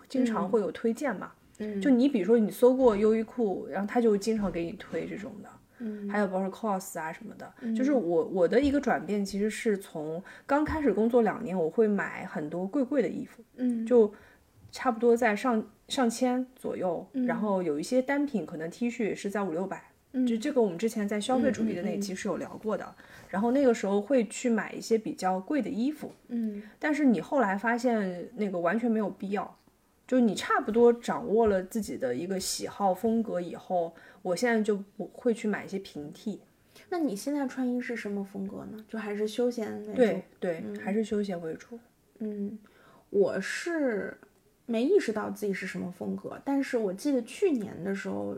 [0.07, 1.42] 经常会有推荐嘛，嗯，
[1.81, 5.49] 就你比如说你搜过优衣库，然后他就经常给你推这种的。
[5.79, 14.13] 嗯，还有包括 cos 啊什么的，就是我我的一个转变，其实是从刚开始工作两年，我会买很多贵贵的衣服，嗯，就
[14.71, 19.83] 差不多在上上千左右，然后有一些单品可能 T 恤也是在五六百，
[20.25, 22.15] 就这个我们之前在消费主义的那期。
[22.15, 22.95] 是有聊过的，
[23.27, 29.57] 然后那个时候会去买一些比较贵的衣服，嗯，但是你后来发现那个完全没有必要，
[30.07, 33.93] 就你差不多掌握了自己的一个喜好风格以后。
[34.21, 36.39] 我现在就不会去买一些平替。
[36.89, 38.85] 那你现在穿衣是什么风格呢？
[38.87, 39.95] 就还是休闲那种？
[39.95, 41.77] 对对，还是休闲为主。
[42.19, 42.57] 嗯，
[43.09, 44.17] 我是
[44.65, 48.37] 没意识到自己是什么风格，但是我记得去年的时候，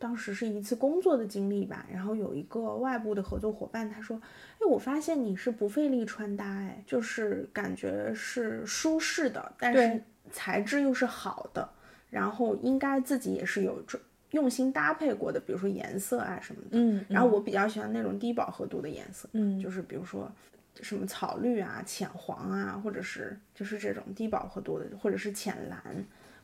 [0.00, 4.20] 当时是一次工作的经历吧，然后有一个外部的合作伙伴，他说
[4.58, 11.68] ：“哎，我发现你是不费力穿搭，哎，就是感觉是舒适的，但是材质又是好的，
[12.10, 13.82] 然后应该自己也是有
[14.32, 20.30] 用心搭配过的，比如说颜色啊什么的，嗯，然后我比较喜欢那种低饱和度的颜色，嗯，就是比如说
[20.82, 25.82] 什么草绿啊、浅黄啊，或者是就是这种低饱和度的，或者是浅蓝，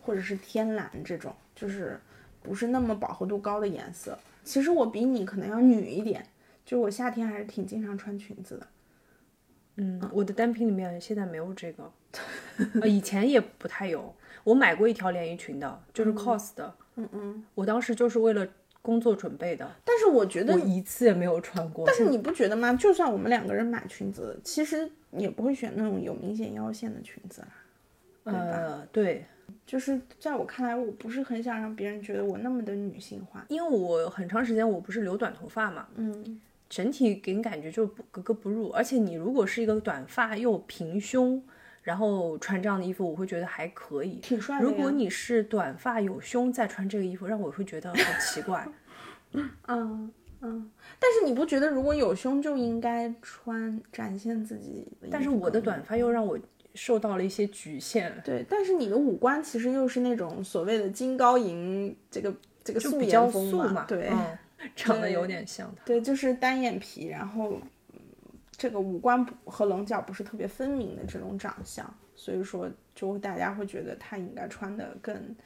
[0.01, 1.99] 或者是天蓝这种，就是
[2.43, 4.19] 不是那么饱和度高的颜色。
[4.43, 6.27] 其实我比你可能要女一点，
[6.65, 8.67] 就我夏天还是挺经常穿裙子的。
[9.77, 11.93] 嗯，我的单品里面现在没有这个，
[12.81, 14.15] 呃，以前也不太有。
[14.45, 16.75] 我买过一条连衣裙的，就是 COS 的。
[16.95, 18.47] 嗯嗯，我当时就是为了
[18.81, 21.85] 工作准备的，但是我觉得我一次也没有穿过。
[21.87, 22.73] 但是你不觉得吗？
[22.75, 27.49] 就算我们两个人买裙子，其实也不会选那种有明显腰线的裙子啦。
[28.25, 29.27] 呃，对，
[29.67, 33.45] 就是在我看来，我不是很想让别人觉得我那么的女性化。
[33.49, 38.71] 因为我很长时间我不是留短头发嘛，嗯，整体给人感觉就不格格不入。
[38.71, 41.43] 而且你如果是一个短发又平胸，
[41.87, 44.17] 然后穿这样的衣服，我会觉得还可以。
[44.17, 44.65] 挺帅的。
[44.65, 48.67] 如果你是短发有胸再穿这个衣服，让我会觉得很奇怪。
[49.69, 55.07] 嗯嗯，但是你不觉得如果有胸就应该穿展现自己的？
[55.13, 56.37] 但是我的短发又让我
[56.75, 64.37] 受到了一些局限，对，但是你的五官其实又是那种所谓的金高银这个这个素就比较颜风素嘛，对、嗯，
[64.75, 65.85] 长得有点像他。
[65.85, 67.63] 对，就是单眼皮，然后嗯
[68.57, 75.37] 这个五官不和棱角不是特别分明的这种长相，所以说就大家会觉得他应该穿的更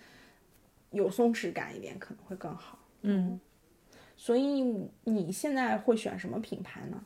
[0.90, 2.78] 有松弛感一点，可能会更好。
[3.02, 3.40] 嗯，
[4.16, 4.62] 所以
[5.04, 7.02] 你现在会选什么品牌呢？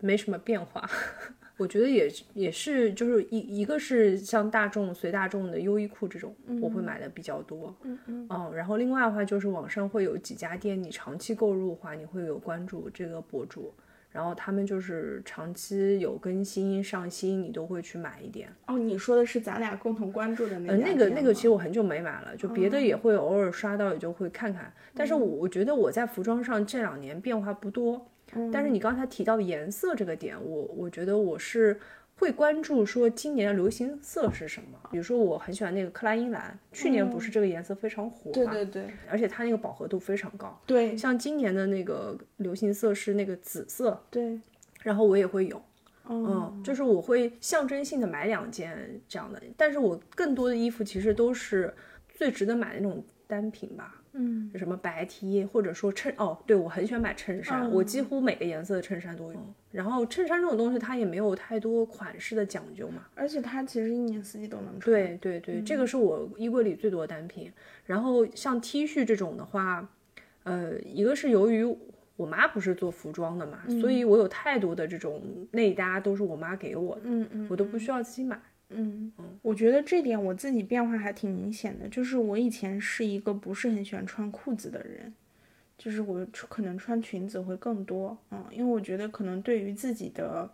[0.00, 0.88] 没什么变化。
[1.58, 7.76] 我觉得也也是，就是一一个是像大众随大众的优衣库这种，我会买的比较多。
[7.82, 13.74] 嗯嗯嗯，然后另外的话就是网上会有几家店，你长期购入的话，你会有关注这个博主，
[14.12, 18.48] 然后他们就是长期有更新上新，你都会去买一点。
[18.66, 24.72] 哦，你说的是咱俩共同关注的那呃，那个那个其实我很久没买了，就别的也会偶尔刷到，也就会看看。
[24.94, 28.04] 但是我我觉得我在服装上这两年变化不多，
[28.52, 31.78] 但是你刚才提到的颜色这个点，我我觉得我是
[32.20, 34.78] 会关注说今年的流行色是什么。
[34.90, 40.60] 比如说我很喜欢那个克莱因蓝，去年不是这个颜色非常火嘛，对对对而且它那个饱和度非常高。
[40.66, 44.38] 对像今年的那个流行色是那个紫色，对，
[44.82, 45.56] 然后我也会有。
[46.04, 51.72] 哦，嗯，就是我会象征性的买两件这样的，但是我更多的衣服其实都是
[52.12, 59.38] 最值得买的那种单品吧，嗯，什么白 T 或者说衬哦，对我很喜欢买衬衫，我几乎每个颜色的衬衫都有。
[59.70, 64.80] 然后衬衫这种东西它也没有太多款式的讲究嘛，而且它其实一年四季都能穿。
[64.80, 67.52] 对对对，这个是我衣柜里最多的单品。
[67.86, 69.88] 然后像 T 恤这种的话，
[70.42, 71.64] 呃，一个是由于
[72.16, 78.40] 我妈不是做服装的嘛，所以我有太多的这种内搭都是我妈给我的，嗯嗯，我都不需要自己买。
[78.70, 85.12] 嗯，我觉得这点我自己变化还挺明显的，就是我以前是一个不是很喜欢穿裤子的人，
[85.76, 90.48] 就是我可能穿裙子会更多，嗯，因为我觉得可能对于自己的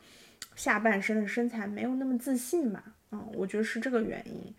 [0.55, 4.55] 下半身的身材没有那么自信吧，嗯，我觉得是这个原因。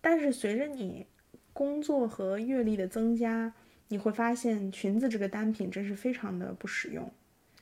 [0.00, 1.06] 但是随着你
[1.52, 3.52] 工作和阅历的增加，
[3.88, 7.10] 你会发现裙子这个单品真是非常的不实用。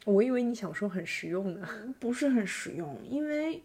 [0.04, 1.68] 我以为你想说很实用呢。
[1.98, 3.62] 不是很实用，因为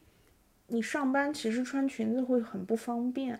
[0.72, 3.40] 你上班其实穿裙子会很不方便。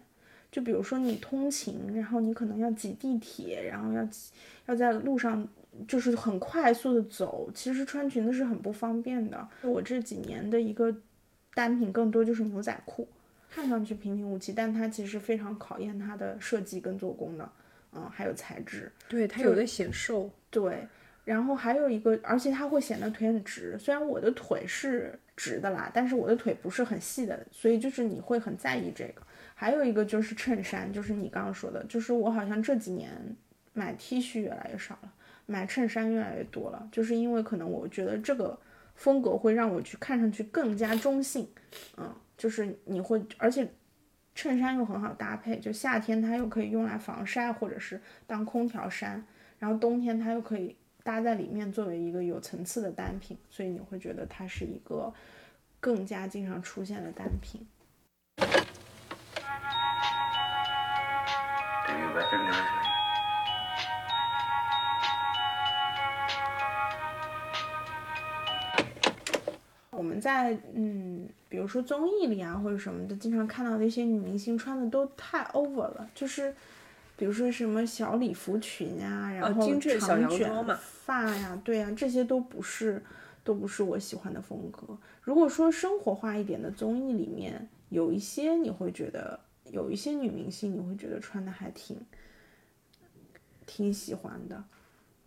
[0.52, 4.32] 就比如说你通勤，然后你可能要挤地铁，然后要挤
[4.66, 5.48] 要在路上
[5.88, 9.48] 就是很快速的走，其实穿裙子是很不方便的。
[9.62, 10.94] 我这几年的一个
[11.54, 13.08] 单品更多就是牛仔裤，
[13.50, 17.50] 看上去平平无奇，但它其实非常考验它的设计跟做工的，
[17.94, 18.92] 嗯，还有材质。
[19.08, 20.30] 对，它有的显瘦。
[20.50, 20.86] 对，
[21.24, 23.78] 然后还有一个，而且它会显得腿很直。
[23.80, 29.24] 虽然我的腿是直的啦，但是我的腿不是很细的，所以就是你会很在意这个。
[29.56, 33.10] 还有一个就是衬衫，就是你刚刚说的，就是我好像这几年
[33.74, 35.12] 买 T 恤越来越少了，
[35.48, 38.56] 买衬衫越来越多了，就是因为可能我觉得这个
[38.94, 41.50] 风格会让我去看上去更加中性，
[41.98, 43.68] 嗯，就是你会，而且
[44.36, 49.26] 衬衫又很好搭配，就夏天它又可以用来防晒或者是当空调衫，
[49.58, 55.14] 然后冬天它又可以搭在里面作为一个有层次的单品，所以你会觉得它是一个
[55.80, 57.66] 更加经常出现的单品。
[58.38, 58.46] Do
[61.94, 62.82] you recognize me?
[69.98, 76.56] 我们在嗯，比如说综艺里啊或者什么的，经常看到那些女明星穿的都太 over 了，就是
[77.22, 83.00] 比如说什么小礼服裙啊、然后精致小长卷发呀，对呀、这些都不是
[83.44, 84.98] 都不是我喜欢的风格。
[85.22, 91.96] 如果说生活化一点的综艺里面，有一些你会觉得有一些女明星，你会觉得穿的还挺
[93.68, 94.64] 挺喜欢的。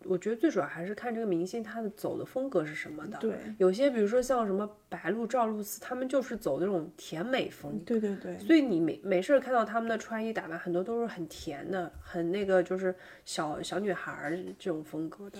[0.06, 3.18] 我觉得最主要还是看这个明星他的走的风格是什么的。
[3.18, 7.78] 对，有些比如说像什么白鹿、赵露思，他们就是走那种甜美风。
[7.84, 15.38] 对对对，所以你没没事看到他们的穿衣打扮，很多都是很甜的，很那个就是小小女孩儿这种风格的，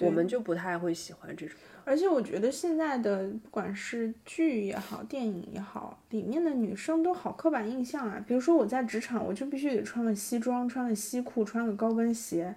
[0.00, 1.56] 我们就不太会喜欢这种。
[1.86, 8.24] 而且我觉得现在的不管是剧也好，电影也好，里面的女生都好刻板印象啊。
[8.26, 12.54] 比如说我在职场，我就必须得穿个西装，穿个西裤，穿个高跟鞋，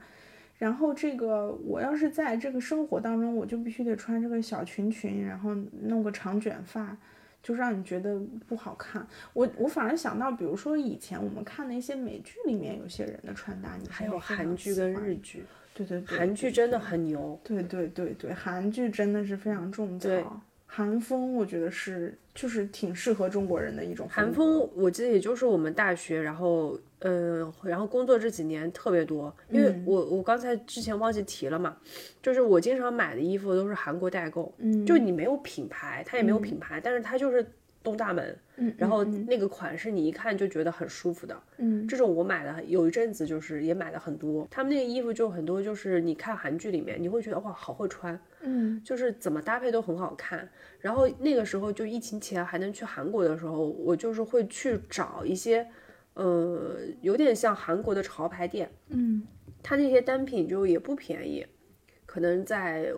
[0.58, 6.98] 然后这个我要是在这个生活当中，我就必须得穿这个小裙裙，然后弄个长卷发，
[7.43, 9.06] 就让你觉得不好看。
[9.34, 15.43] 我我反而想到，比如说以前我们看的一些美剧里面，有些人的穿搭，你还有韩剧跟日剧，
[15.76, 17.39] 对对对，韩剧真的很牛。
[17.43, 20.41] 对对对对，韩剧真的是非常种草。
[20.65, 31.77] 韩风我觉得是就是挺适合中国人的一种韩风，我记得也就是我们大学，然后呃，然后工作这几年特别多，因为我我刚才之前忘记提了嘛，
[32.21, 37.45] 就是我经常买的衣服都是韩国代购，嗯，就你没有品牌，它也没有品牌，但是它就是。
[37.83, 50.49] 东大门，嗯，然后那个款式你一看就觉得很舒服的，嗯，这种我买的有一阵子就是也买的很多，他们那个衣服就很多，就是你看韩剧里面你会觉得哇好会穿，嗯，就是怎么搭配都很好看。
[50.81, 55.65] 然后那个时候就疫情前还能去韩国的时候，我就是会去找一些，
[56.17, 59.23] 呃，有点像韩国的潮牌店，嗯，
[59.63, 61.45] 它那些单品就也不便宜，
[62.06, 62.91] 可能在。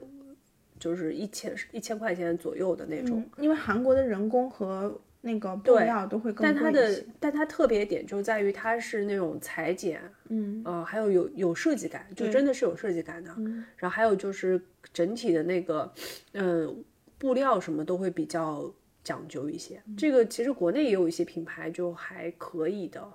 [0.79, 13.35] 就是一千一千块钱左右的那种，因为韩国的人工和那个布料都会更贵但它的但它特别点就在于它是那种裁剪，嗯，呃，还有有有设计感，就真的是有设计感的。
[13.75, 14.61] 然后还有就是
[14.93, 15.91] 整体的那个，
[16.31, 16.81] 嗯，
[17.17, 19.81] 布料什么都会比较讲究一些。
[19.97, 23.07] 这个其实国内也有一些品牌就还可以的，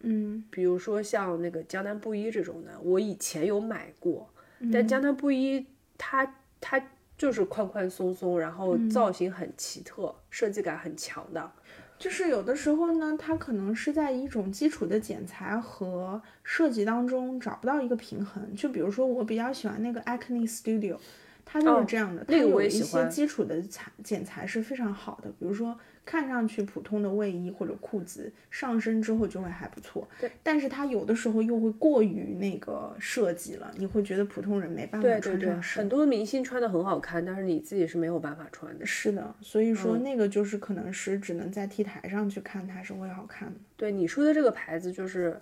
[0.00, 4.28] 嗯，比如说像那个江南布衣这种的，我以前有买过，
[4.72, 5.66] 但江南布衣
[5.98, 6.82] 它它。
[7.16, 11.52] 就是宽宽松松，然后造型很奇特，设计感很强的。
[11.96, 18.52] 就是有的时候呢，它可能是在一种基础的剪裁和设计当中找不到一个平衡。
[18.56, 20.96] 就比如说，我比较喜欢那个 Acne Studio，
[21.44, 25.78] 它就是这样的，它有一些基础的裁剪裁是非常好的，比如说。
[26.06, 30.30] 看上去普通的卫衣或者裤子上身之后就会还不错，对。
[30.42, 35.80] 但是它有的时候又会过于那个设计了，你会觉得普通人没办法穿上身。
[35.80, 38.84] 很多明星穿的很好看，但是你自己是没有办法穿的。
[38.84, 43.58] 是的，所以说那个就是可能是只能在 T 台上去看它是会好看的。
[43.74, 45.40] 对你说的这个牌子就是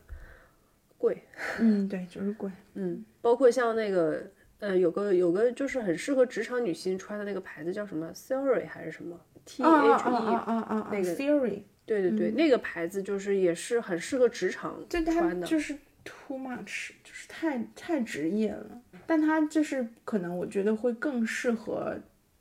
[0.97, 1.25] 贵，
[1.59, 4.31] 嗯，对，就是贵，嗯，包括像那个
[4.63, 18.81] 呃有个有个就是很适合职场女性穿的那个牌子叫什么 Theory 还是什么？T H E 那个 Theory，对对对，那个牌子就是也是很适合职场穿的，就是 too much，就是太太职业了。
[19.05, 21.99] 但它就是可能我觉得会更适合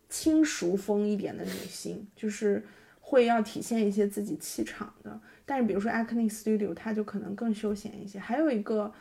[0.08, 2.64] 轻熟风一点的女性，就是
[3.00, 5.20] 会要体现一些自己气场的。
[5.44, 8.20] 但是比如说 Acne Studio，它就可能更休闲一些。
[8.20, 8.94] 还有一个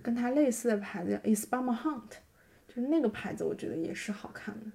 [0.00, 2.18] 跟它类似的牌子叫 Isbama Hunt，
[2.78, 4.66] 就是那个牌子我觉得也是好看的。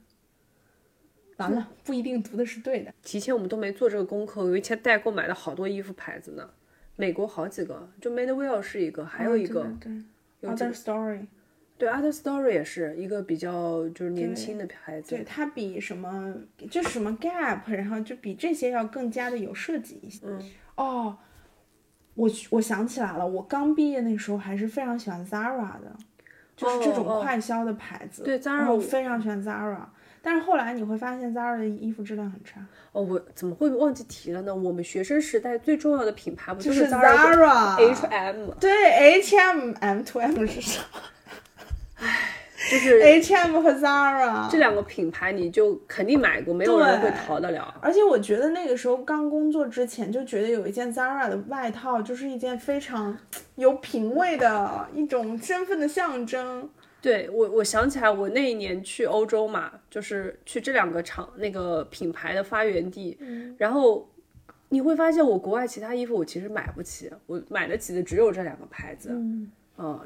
[1.37, 2.93] 完了，不一定读的是对的。
[3.01, 6.49] 提前我们都没做这个功课，我以前代购买了好多衣服牌子呢，
[6.97, 11.25] 美国好几个，就 Madewell 是一个，还有一个对，Other Story，
[11.77, 15.15] 对，Other Story 也是一个比较就是年轻的牌子。
[15.15, 16.35] 对，它比什么
[16.69, 20.27] 就是什么 Gap，然后就比这些要更加的有设计一些。
[20.27, 21.17] 嗯，哦，
[22.13, 25.97] 我我想起来了，我刚毕业那时候还是非常喜欢 Zara 的，
[26.55, 28.23] 就是这种快销的牌子。
[28.23, 29.77] 对，Zara 我非常喜欢 Zara。
[30.25, 32.65] 但是后来你会发现，Zara 的衣服质量很差。
[32.93, 34.55] 哦，我怎么会忘记提了呢？
[34.55, 38.51] 我们学生时代最重要的品牌不就是 Zara、H&M？
[38.59, 40.85] 对，H&M、M to M 是什么？
[41.22, 41.22] 唉，
[42.71, 47.73] 就是 H&M 和 Zara 这两个品牌，你就肯定买过，没有人会逃得了。
[47.81, 53.17] 而且我觉得那个时候刚工作之前，就觉得有一件 Zara 的外套，就是一件非常
[53.55, 56.69] 有品味的一种身份的象征。
[57.01, 63.17] 对我，我想起来，我那一年去欧洲嘛，就是去这两个厂那个品牌的发源地，
[63.57, 64.09] 然后
[64.69, 69.51] 你会发现，我国外其他衣服我其实买不起，我买得起的只有这两个牌子，嗯，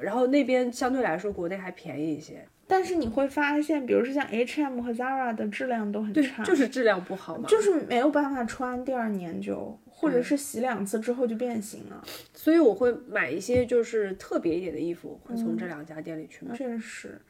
[0.01, 2.45] 然后那边相对来说国内还便宜一些。
[2.69, 12.03] 但是你会发现，比如说像 H&M 和 Zara 的质量都很差，就是质量不好嘛，就是没有办法穿，第二年就或者是洗两次之后就变形了。
[12.33, 16.53] 所以我会买一些就是特别一点的衣服，会从这两家店里去买。
[16.53, 17.21] 确实，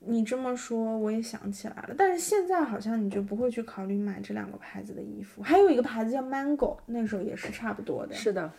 [0.00, 5.40] 你这么说我也想起来了，但是现在好像你就不会去考虑买这两个牌子的衣服。
[5.40, 8.12] 还有一个牌子叫 Mango，那时候也是差不多的。
[8.12, 8.52] 是的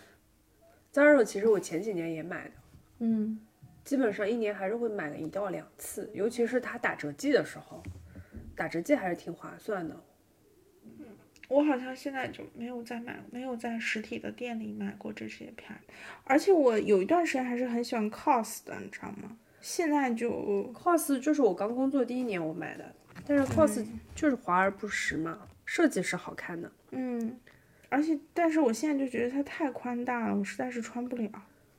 [0.94, 2.52] ，Zara 其实我前几年也买的，
[3.02, 3.38] 嗯。
[3.84, 7.82] 基本上一年还是会买个一到两次，尤其是它打折季的时候，
[8.56, 10.00] 打折季还是挺划算的。
[10.86, 11.06] 嗯
[11.50, 15.76] 我好像现在就没有再买，没有在实体的店里买过这些牌，
[16.24, 19.36] 而且我有一段时间还是很喜欢 COS 的，你知道吗？
[19.60, 20.32] 现在就
[20.74, 22.96] COS 就是我刚工作第一年我买的，
[23.26, 23.86] 但是 COS
[24.16, 27.38] 就是华而不实嘛，设计是好看的，嗯，
[27.90, 31.30] 而且但是我现在就觉得它太宽大了，我实在是穿不了。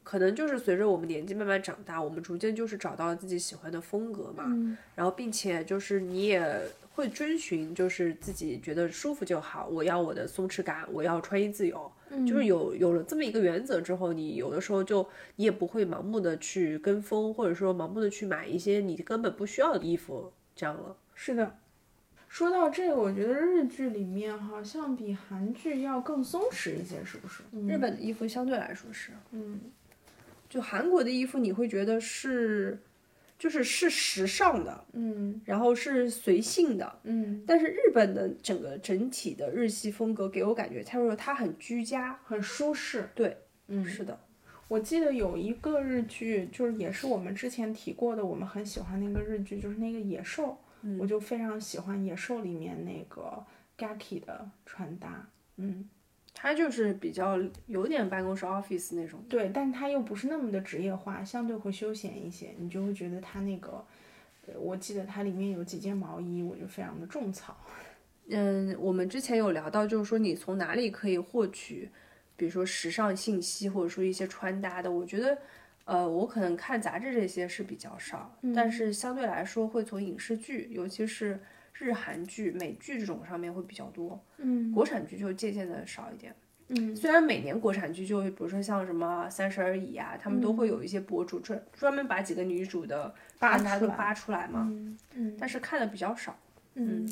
[0.03, 4.44] 可能就是随着我们年纪慢慢长大，我们逐渐就是找到了自己喜欢的风格嘛。
[4.48, 6.61] 嗯然后并且就是你也
[6.94, 9.66] 会遵循，就是自己觉得舒服就好。
[9.68, 11.90] 我要我的松弛感，我要穿衣自由，
[12.26, 20.96] 就是有有了这么一个原则之后，你有的时候就你也不会盲目的去跟风，或者说盲目的去买一些你根本不需要的衣服，这样了。
[21.14, 21.59] 是的。
[22.28, 27.42] 说到这个，我觉得日剧里面好像比韩剧要更松弛一些，是不是？
[27.68, 29.61] 日本的衣服相对来说是，嗯，
[30.53, 32.78] 就韩国的衣服你会觉得是，
[33.38, 43.09] 就是是时尚的，嗯然后是随性的，嗯，但是日本的整个整体的日系风格给我感觉，他说它很居家，很舒适。
[43.14, 43.34] 对，
[43.68, 44.20] 嗯，是的，
[44.68, 50.59] 我记得有一个日剧，就是也是我们之前提过的，我们很喜欢那个日剧，就是那个《野兽》，
[50.98, 53.42] 我就非常喜欢《野兽》里面那个
[53.78, 55.26] Gaki 的穿搭。
[55.57, 55.88] 嗯，
[56.35, 63.85] 它就是比较有点办公室 office 那种，对，但它又不是那么的职业化，相对会休闲一些，你就会觉得它那个，
[64.47, 67.57] 呃我记得它里面有几件毛衣，我就非常的种草。
[68.28, 71.91] 嗯，我们之前有聊到，就是说你从哪里可以获取，
[72.37, 75.39] 比如说时尚信息，或者说一些穿搭的，我觉得。
[75.85, 81.41] 呃，我可能看杂志这些是比较少，但是相对来说会从影视剧，尤其是
[81.83, 84.18] 日韩剧、美剧这种上面会比较多。
[84.39, 86.33] 嗯国产剧就借鉴的少一点。
[86.68, 96.39] 嗯虽然每年国产剧就会，比如说像什么《三十而已》啊，他们都会有一些博主专专门把几个女主的扒出来扒出来嘛，嗯嗯但是看的比较少。
[96.74, 97.07] 嗯，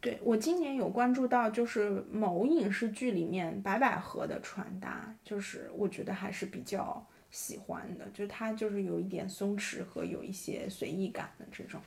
[0.00, 11.80] 对我今年有关注到，就是某影视剧里面白百合的穿搭，就是我觉得还是比较喜欢的，就是它就是有一点松弛和有一些随意感的这种。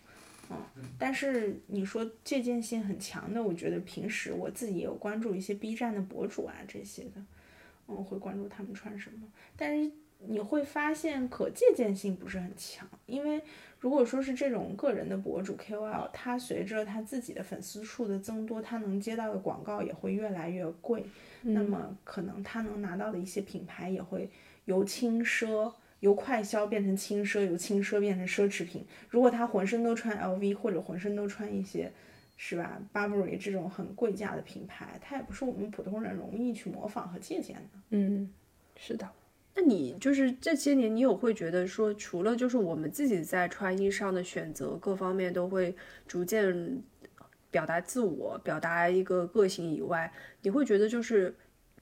[0.49, 7.23] 嗯，但是你说借鉴性很强的，我觉得平时我自己也有关注一些 B 站的博主啊这些的，
[7.87, 13.41] 嗯，会关注他们穿什么，但是你会发现可借鉴性不是很强，因为
[13.79, 21.05] 如果说是这种个人的博主 KOL，他随着他自己的粉丝数的增多，他能接到的广告也会越来越贵，
[21.41, 24.29] 那么可能他能拿到的一些品牌也会
[24.65, 25.73] 由轻奢。
[26.03, 28.85] 由快消变成轻奢，由轻奢变成奢侈品。
[29.09, 31.89] 如果他浑身都穿 LV 或者浑身都穿一些，
[32.35, 37.79] 是吧，Burberry 这种很贵价的品牌，它也不是我们普通人容易去模仿和借鉴的。
[37.91, 38.29] 嗯，
[38.75, 39.09] 是的。
[39.55, 45.73] 那你就是这些年，你有会觉得说，除了就是我们自己在穿衣上的选择各方面都会
[46.05, 46.83] 逐渐
[47.49, 51.33] 表达自我、表达一个个性以外，你会觉得就是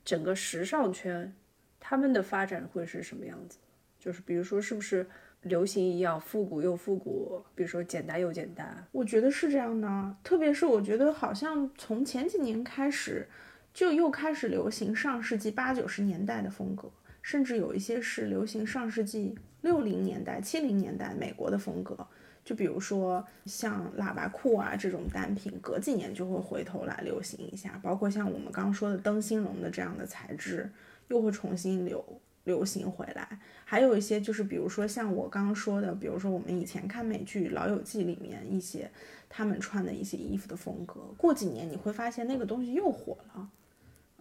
[0.06, 1.34] 整个时尚圈
[1.80, 3.58] 他们的发展会是什么样子？
[4.02, 5.06] 就是比如说是不是
[5.44, 8.84] 流行一样，复古又复古，比如说简单又简单。
[8.92, 13.28] 我觉得是这样的，特别是我觉得好像从前几年开始，
[13.72, 16.90] 就又开始流行上世纪八九十年代的风格，
[17.22, 21.96] 甚至有一些是流行上世纪六零年代、七零年代美国的风格。
[22.44, 30.68] 就比如说像喇叭裤啊这种单品，隔几年就会回头来流行一下，包括像我们刚刚说的灯芯绒的这样的材质，
[31.10, 32.04] 又会重新流
[32.44, 33.40] 流行回来。
[33.64, 38.92] 还有一些就是，比如说像我刚刚说的，比如说我们以前看美剧《老友记》里面一些
[39.30, 43.50] 他们穿的一些衣服的风格，过几年你会发现那个东西又火了，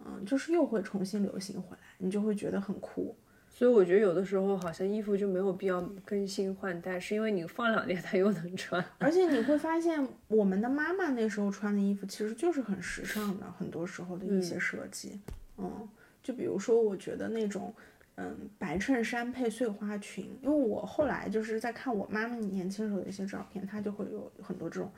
[0.05, 3.13] 嗯，就是又会重新流行回来，你就会觉得很酷。
[3.49, 8.81] 所以我觉得有的时候好像衣服就没有必要更新换代，是因为你放两年它又能穿。
[8.99, 15.19] 而且你会发现， 我们的妈妈那时候穿的衣服其实就是很时尚的，很多时候的一些设计，
[15.57, 15.85] 嗯，
[16.23, 17.73] 就比如说我觉得那种。
[18.15, 24.91] 嗯，白衬衫配碎花裙，因为我后来就是在看我妈妈年轻时候的一些照片，她就会有很多这种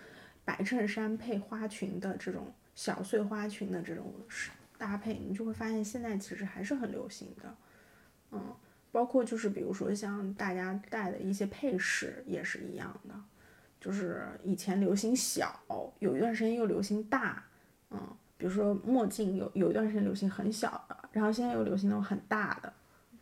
[0.43, 4.11] 白衬衫配花裙的这种小碎花裙的这种
[4.77, 7.55] 搭配，你就会发现现在其实还是很流行的。
[8.31, 8.53] 嗯，
[8.91, 13.13] 包括就是比如说像大家戴的一些配饰也是一样的，
[13.79, 15.57] 就是以前流行小，
[15.99, 17.45] 有一段时间又流行大，
[17.91, 17.99] 嗯，
[18.37, 22.73] 比如说墨镜有有一段时间流行很小的，然后现在又流行那种很大的。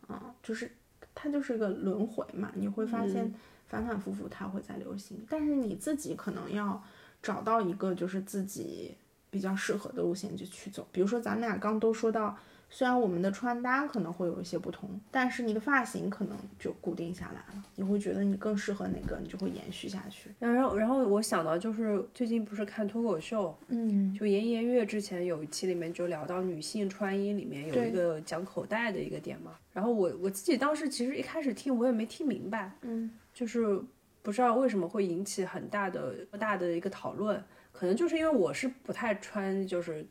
[0.08, 0.70] 嗯，就是
[1.14, 3.32] 它就是一个轮回嘛，你会发现
[3.66, 6.82] 反反复复它会在流行，但是你自己可能要
[7.22, 8.94] 找到一个就是自己
[9.30, 10.86] 比较适合的路线就去走。
[10.92, 12.36] 比如说咱们俩刚都说到，
[12.74, 20.30] 虽然我们的穿搭可能会有一些不同，但是你的发型可能就固定下来了，你会觉得你更适合哪个，你就会延续下去。
[20.38, 29.52] 然后，然后我想到就是最近不是看脱口秀，嗯，就颜颜悦之前有一期里面就聊到女性穿衣里面有一个讲口袋的一个点嘛。
[29.74, 33.78] 然后我我自己当时其实一开始听我也没听明白，嗯，就是
[34.22, 40.06] 不知道为什么会引起很大的大的一个讨论，可能就是因为我是不太穿就是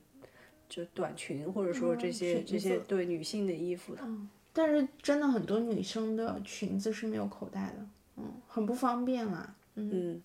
[0.71, 4.01] 就短裙或者说这些、嗯这些对女性的衣服的。
[4.53, 7.85] 但是真的很多女生的裙子是没有口袋的，
[8.17, 10.21] 嗯，很不方便啦，嗯，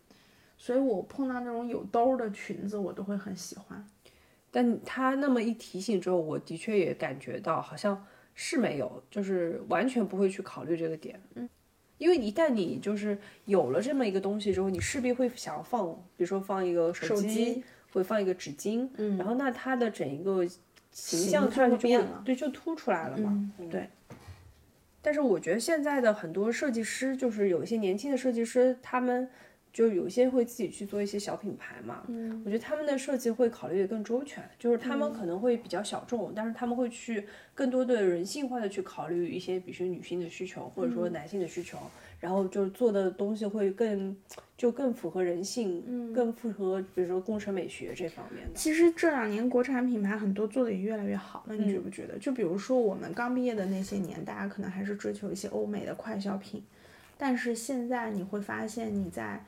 [0.56, 3.84] 所以我碰到那种有兜儿的裙子，我都会很喜欢。
[4.50, 11.20] 但他那么一提醒之后，我的确也感觉到好像是没有，就是完全不会去考虑这个点。
[11.34, 11.48] 嗯，
[11.98, 17.62] 因为一旦你就是有了这么一个东西之后，你势必会想要放，比如说放一个手机，
[17.96, 20.46] 会放一个纸巾，嗯，然后那它的整一个
[20.92, 23.50] 形象看上去就对，就凸出来了嘛。
[23.70, 23.88] 对。
[25.02, 29.28] 但是我觉得现在的很多设计师，就是有一些年轻的设计师，他们。
[29.72, 41.76] 就有些会自己去做一些小品牌嘛，嗯，我觉得他们的设计会考虑的更周全，就是他们可能会比较小众，但是他们会去更多的人性化的去考虑一些，比如说女性的需求或者说男性的需求，
[42.26, 44.16] 然后就是做的东西会更
[44.58, 48.54] 就更符合人性，嗯，更符合比如说工程美学这方面的。
[48.56, 52.18] 其实这两年国产品牌很多做的也越来越好了，你觉不觉得？
[52.18, 56.60] 就比如说我们刚毕业的那些年，大家可能还是追求一些欧美的快消品，
[57.16, 59.44] 但是现在你会发现你在。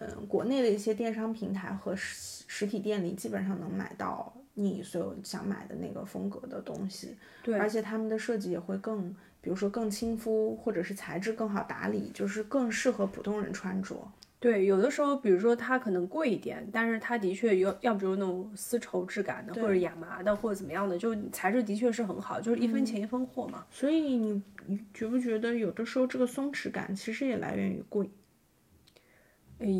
[0.00, 7.16] 嗯，国内的一些电商平台和实实体店里基本上能买到你所有想买的那个风格的东西。
[7.42, 9.12] 对，而且他们的设计也会更，
[9.48, 13.96] 比如说更亲肤，或者是材质更好打理，就是更适合普通人穿着。
[14.38, 23.64] 对，有的时候，比如说它可能贵一点，但是它的确有，要不就是那种丝绸质感的，或者亚麻的，或者怎么样的，就材质的确是很好，就是一分钱一分货嘛。
[23.70, 28.10] 所以你你觉不觉得有的时候这个松弛感其实也来源于贵？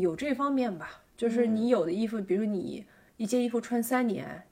[0.01, 4.45] 有这方面吧，就是你有的衣服，比如你一件衣服穿三年，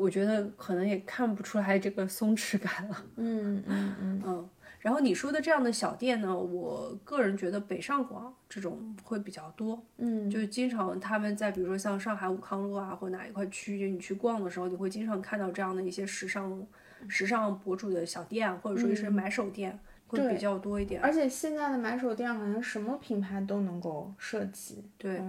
[0.00, 3.04] 我觉得可能也看不出来这个松弛感了。
[3.16, 4.48] 嗯嗯嗯嗯。
[4.80, 9.80] 然后你说的这样的小店呢，我个人觉得北上广这种会比较多。
[9.98, 16.66] 嗯，就是经常他们在比如说像上海武康路啊，或哪一块区域，你去逛的时候，你会经常看到这样的一些时尚
[17.06, 19.78] 时尚博主的小店，或者说是买手店。
[20.10, 24.82] 会比较多一点，而且现在的买手店好像什么品牌都能够涉及。
[24.98, 25.22] 对，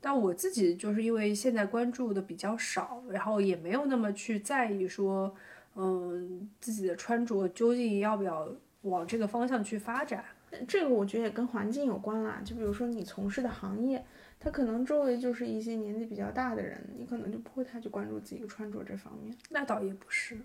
[0.00, 5.34] 但我自己就是因为现在关注的比较少，然后也没有那么去在意说，
[5.76, 8.48] 嗯，自己的穿着究竟要不要
[8.82, 10.24] 往这个方向去发展。
[10.66, 14.04] 这个我觉得也跟环境有关啦，就比如说你从事的行业，
[14.40, 19.32] 他可能周围就是一些年纪比较大的人，你可能就不会太去关注自己穿着这方面。
[19.50, 20.36] 那倒也不是。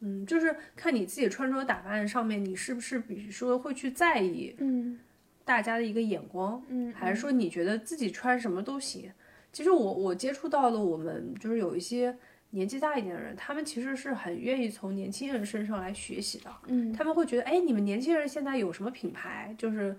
[0.00, 4.98] 嗯，就是看你自己穿着打扮上面，你是不是比如说会去在意，嗯，
[5.44, 9.10] 大家的一个眼光，嗯，还是说你觉得自己穿什么都行？
[9.52, 12.16] 其实我我接触到了我们就是有一些
[12.50, 19.96] 年纪大一点的人，他们其实是很愿意从年轻人身上来学习的，嗯，他们会觉得，哎，你们年轻人现在有什么品牌，就是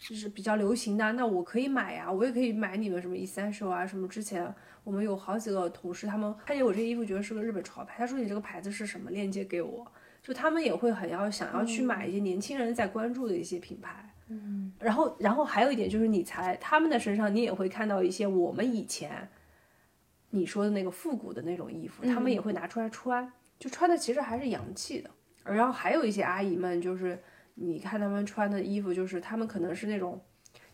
[0.00, 4.54] 就是比较流行的，那我可以买呀，我也可以买你们什么 essential 啊，什么之前。
[4.84, 7.96] 我们有好几个同事，他们看见我这衣服，觉得是个日本潮牌。
[7.98, 9.10] 他说：“你这个牌子是什么？
[9.10, 9.84] 链接给我。”
[10.22, 14.08] 就他们也会很要想要去买一些年轻人在关注的一些品牌。
[14.08, 14.10] 嗯。
[14.78, 19.28] 然后，然后还有一点就是，你才他们的身上，你也会看到一些我们以前
[20.30, 25.10] 你说的那个复古的那种衣服，他们也会拿出来穿，就穿的其实还是洋气的。
[25.44, 27.22] 然后还有一些阿姨们，就是
[27.54, 30.20] 你看他们穿的衣服，就是他们可能是那种。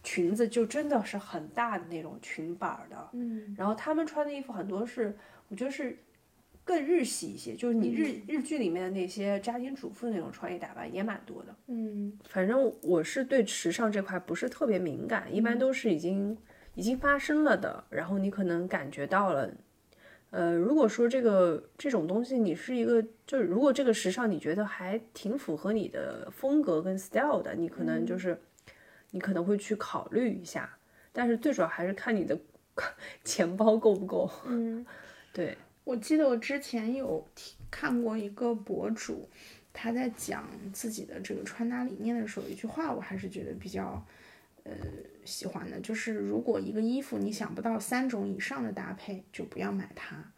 [0.04, 5.96] 裙子就真的是很大的那种裙摆的，嗯，然后他们穿的衣服很多是，我觉得是
[6.64, 16.36] 更日系一些，就是你日日剧里面的那些家庭主妇那种穿衣打扮也蛮多的，嗯，反正我是对时尚这块不是特别敏感，一般都是已经
[16.74, 19.50] 已经发生了的，然后你可能感觉到了，
[20.30, 28.38] 呃，如果说这个这种东西你是一个，就是如果这个时尚你觉得还挺符合你的风格跟 style 的，你可能就是。
[29.14, 30.74] 你可能会去考虑一下，
[31.12, 32.34] 但是最主要还是看你的
[33.24, 34.30] 钱包够不够。
[34.46, 34.86] 嗯，
[35.34, 35.54] 对，
[35.84, 37.26] 我记得我之前有
[37.70, 39.28] 看过一个博主，
[39.72, 44.04] 他在讲自己的这个穿搭理念的时候，一句话我还是觉得比较
[44.64, 44.72] 呃
[45.24, 50.32] 喜欢的，就是如果一个衣服你想不到三种以上的搭配，就不要买它。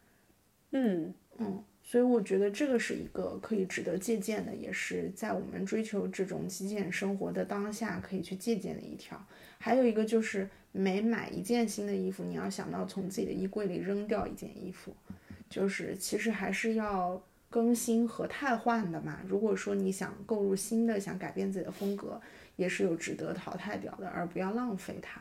[0.70, 1.64] 嗯嗯。
[1.86, 9.22] 所以我觉得这个是一个可以值得借鉴的，也是在我们追求这种极简生活的当下可以去借鉴的一条。
[9.58, 14.96] 还有一个就是每买一件新的衣服，你要想到从自己的衣柜里扔掉一件衣服，
[15.54, 19.20] 就是其实还是要更新和汰换的嘛。
[19.28, 22.20] 如果说你想购入新的，想改变自己的风格，
[22.56, 25.20] 也是有值得淘汰掉的，而不要浪费它。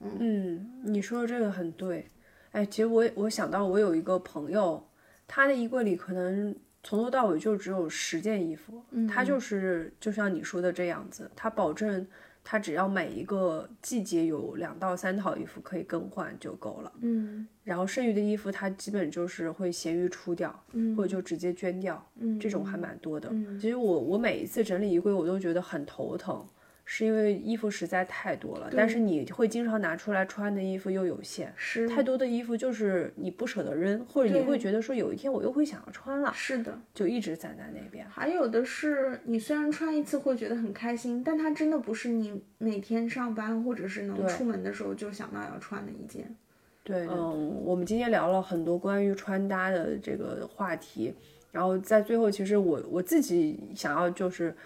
[0.00, 2.08] 嗯，你说的这个很对。
[2.50, 4.84] 哎，其实我我想到我有一个朋友。
[5.30, 12.04] 他的衣柜里可能从头到尾就只有十件衣服，他就是就像你说的这样子，他保证
[12.50, 16.90] 它只要每一个季节有两到三套衣服可以更换就够了。
[17.02, 23.28] 嗯然后剩余的衣服它基本就是会闲鱼出掉，嗯或者就直接捐掉，嗯这种还蛮多的。
[23.30, 26.42] 嗯其实我我每一次整理衣柜，我都觉得很头疼，
[26.90, 36.80] 是因为衣服实在太多了，但是你会经常拿出来穿的衣服又有限，是太多的衣服就是你不舍得扔，或者你会觉得说有一天我又会想要穿了，是的。
[36.94, 38.08] 就一直攒在那边。
[38.08, 46.34] 还有的是，你虽然穿一次会觉得很开心，但它真的不是你每天上班或者是能出门的时候就想到要穿的一件。
[46.82, 51.12] 对，嗯，我们今天聊了很多关于穿搭的这个话题，
[51.52, 54.56] 然后在最后，其实我我自己想要就是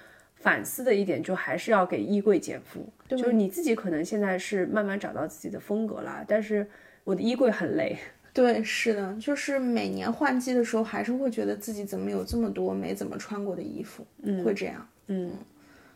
[0.42, 6.68] 反思的一点，就还是要给衣柜减负，就是你自己可能现在是慢慢找到自己的风格啦，但是
[7.04, 7.96] 我的衣柜很累。
[8.34, 14.06] 对，是的，就是每年换季的时候，还是会觉得自己怎么有这么多没怎么穿过的衣服，
[14.44, 14.86] 会这样。
[15.06, 15.30] 嗯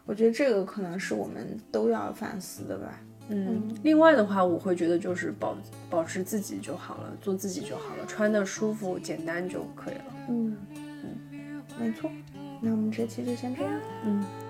[0.04, 3.00] 我觉得这个可能是我们都要反思的吧。
[3.28, 5.58] 嗯，另外的话，我会觉得就是保
[5.90, 10.04] 保持自己就好了，做自己就好了，穿的舒服简单就可以了。
[10.28, 10.56] 嗯
[11.32, 12.08] 嗯，没错。
[12.60, 13.72] 那我们这期就先这样。
[14.04, 14.45] 嗯。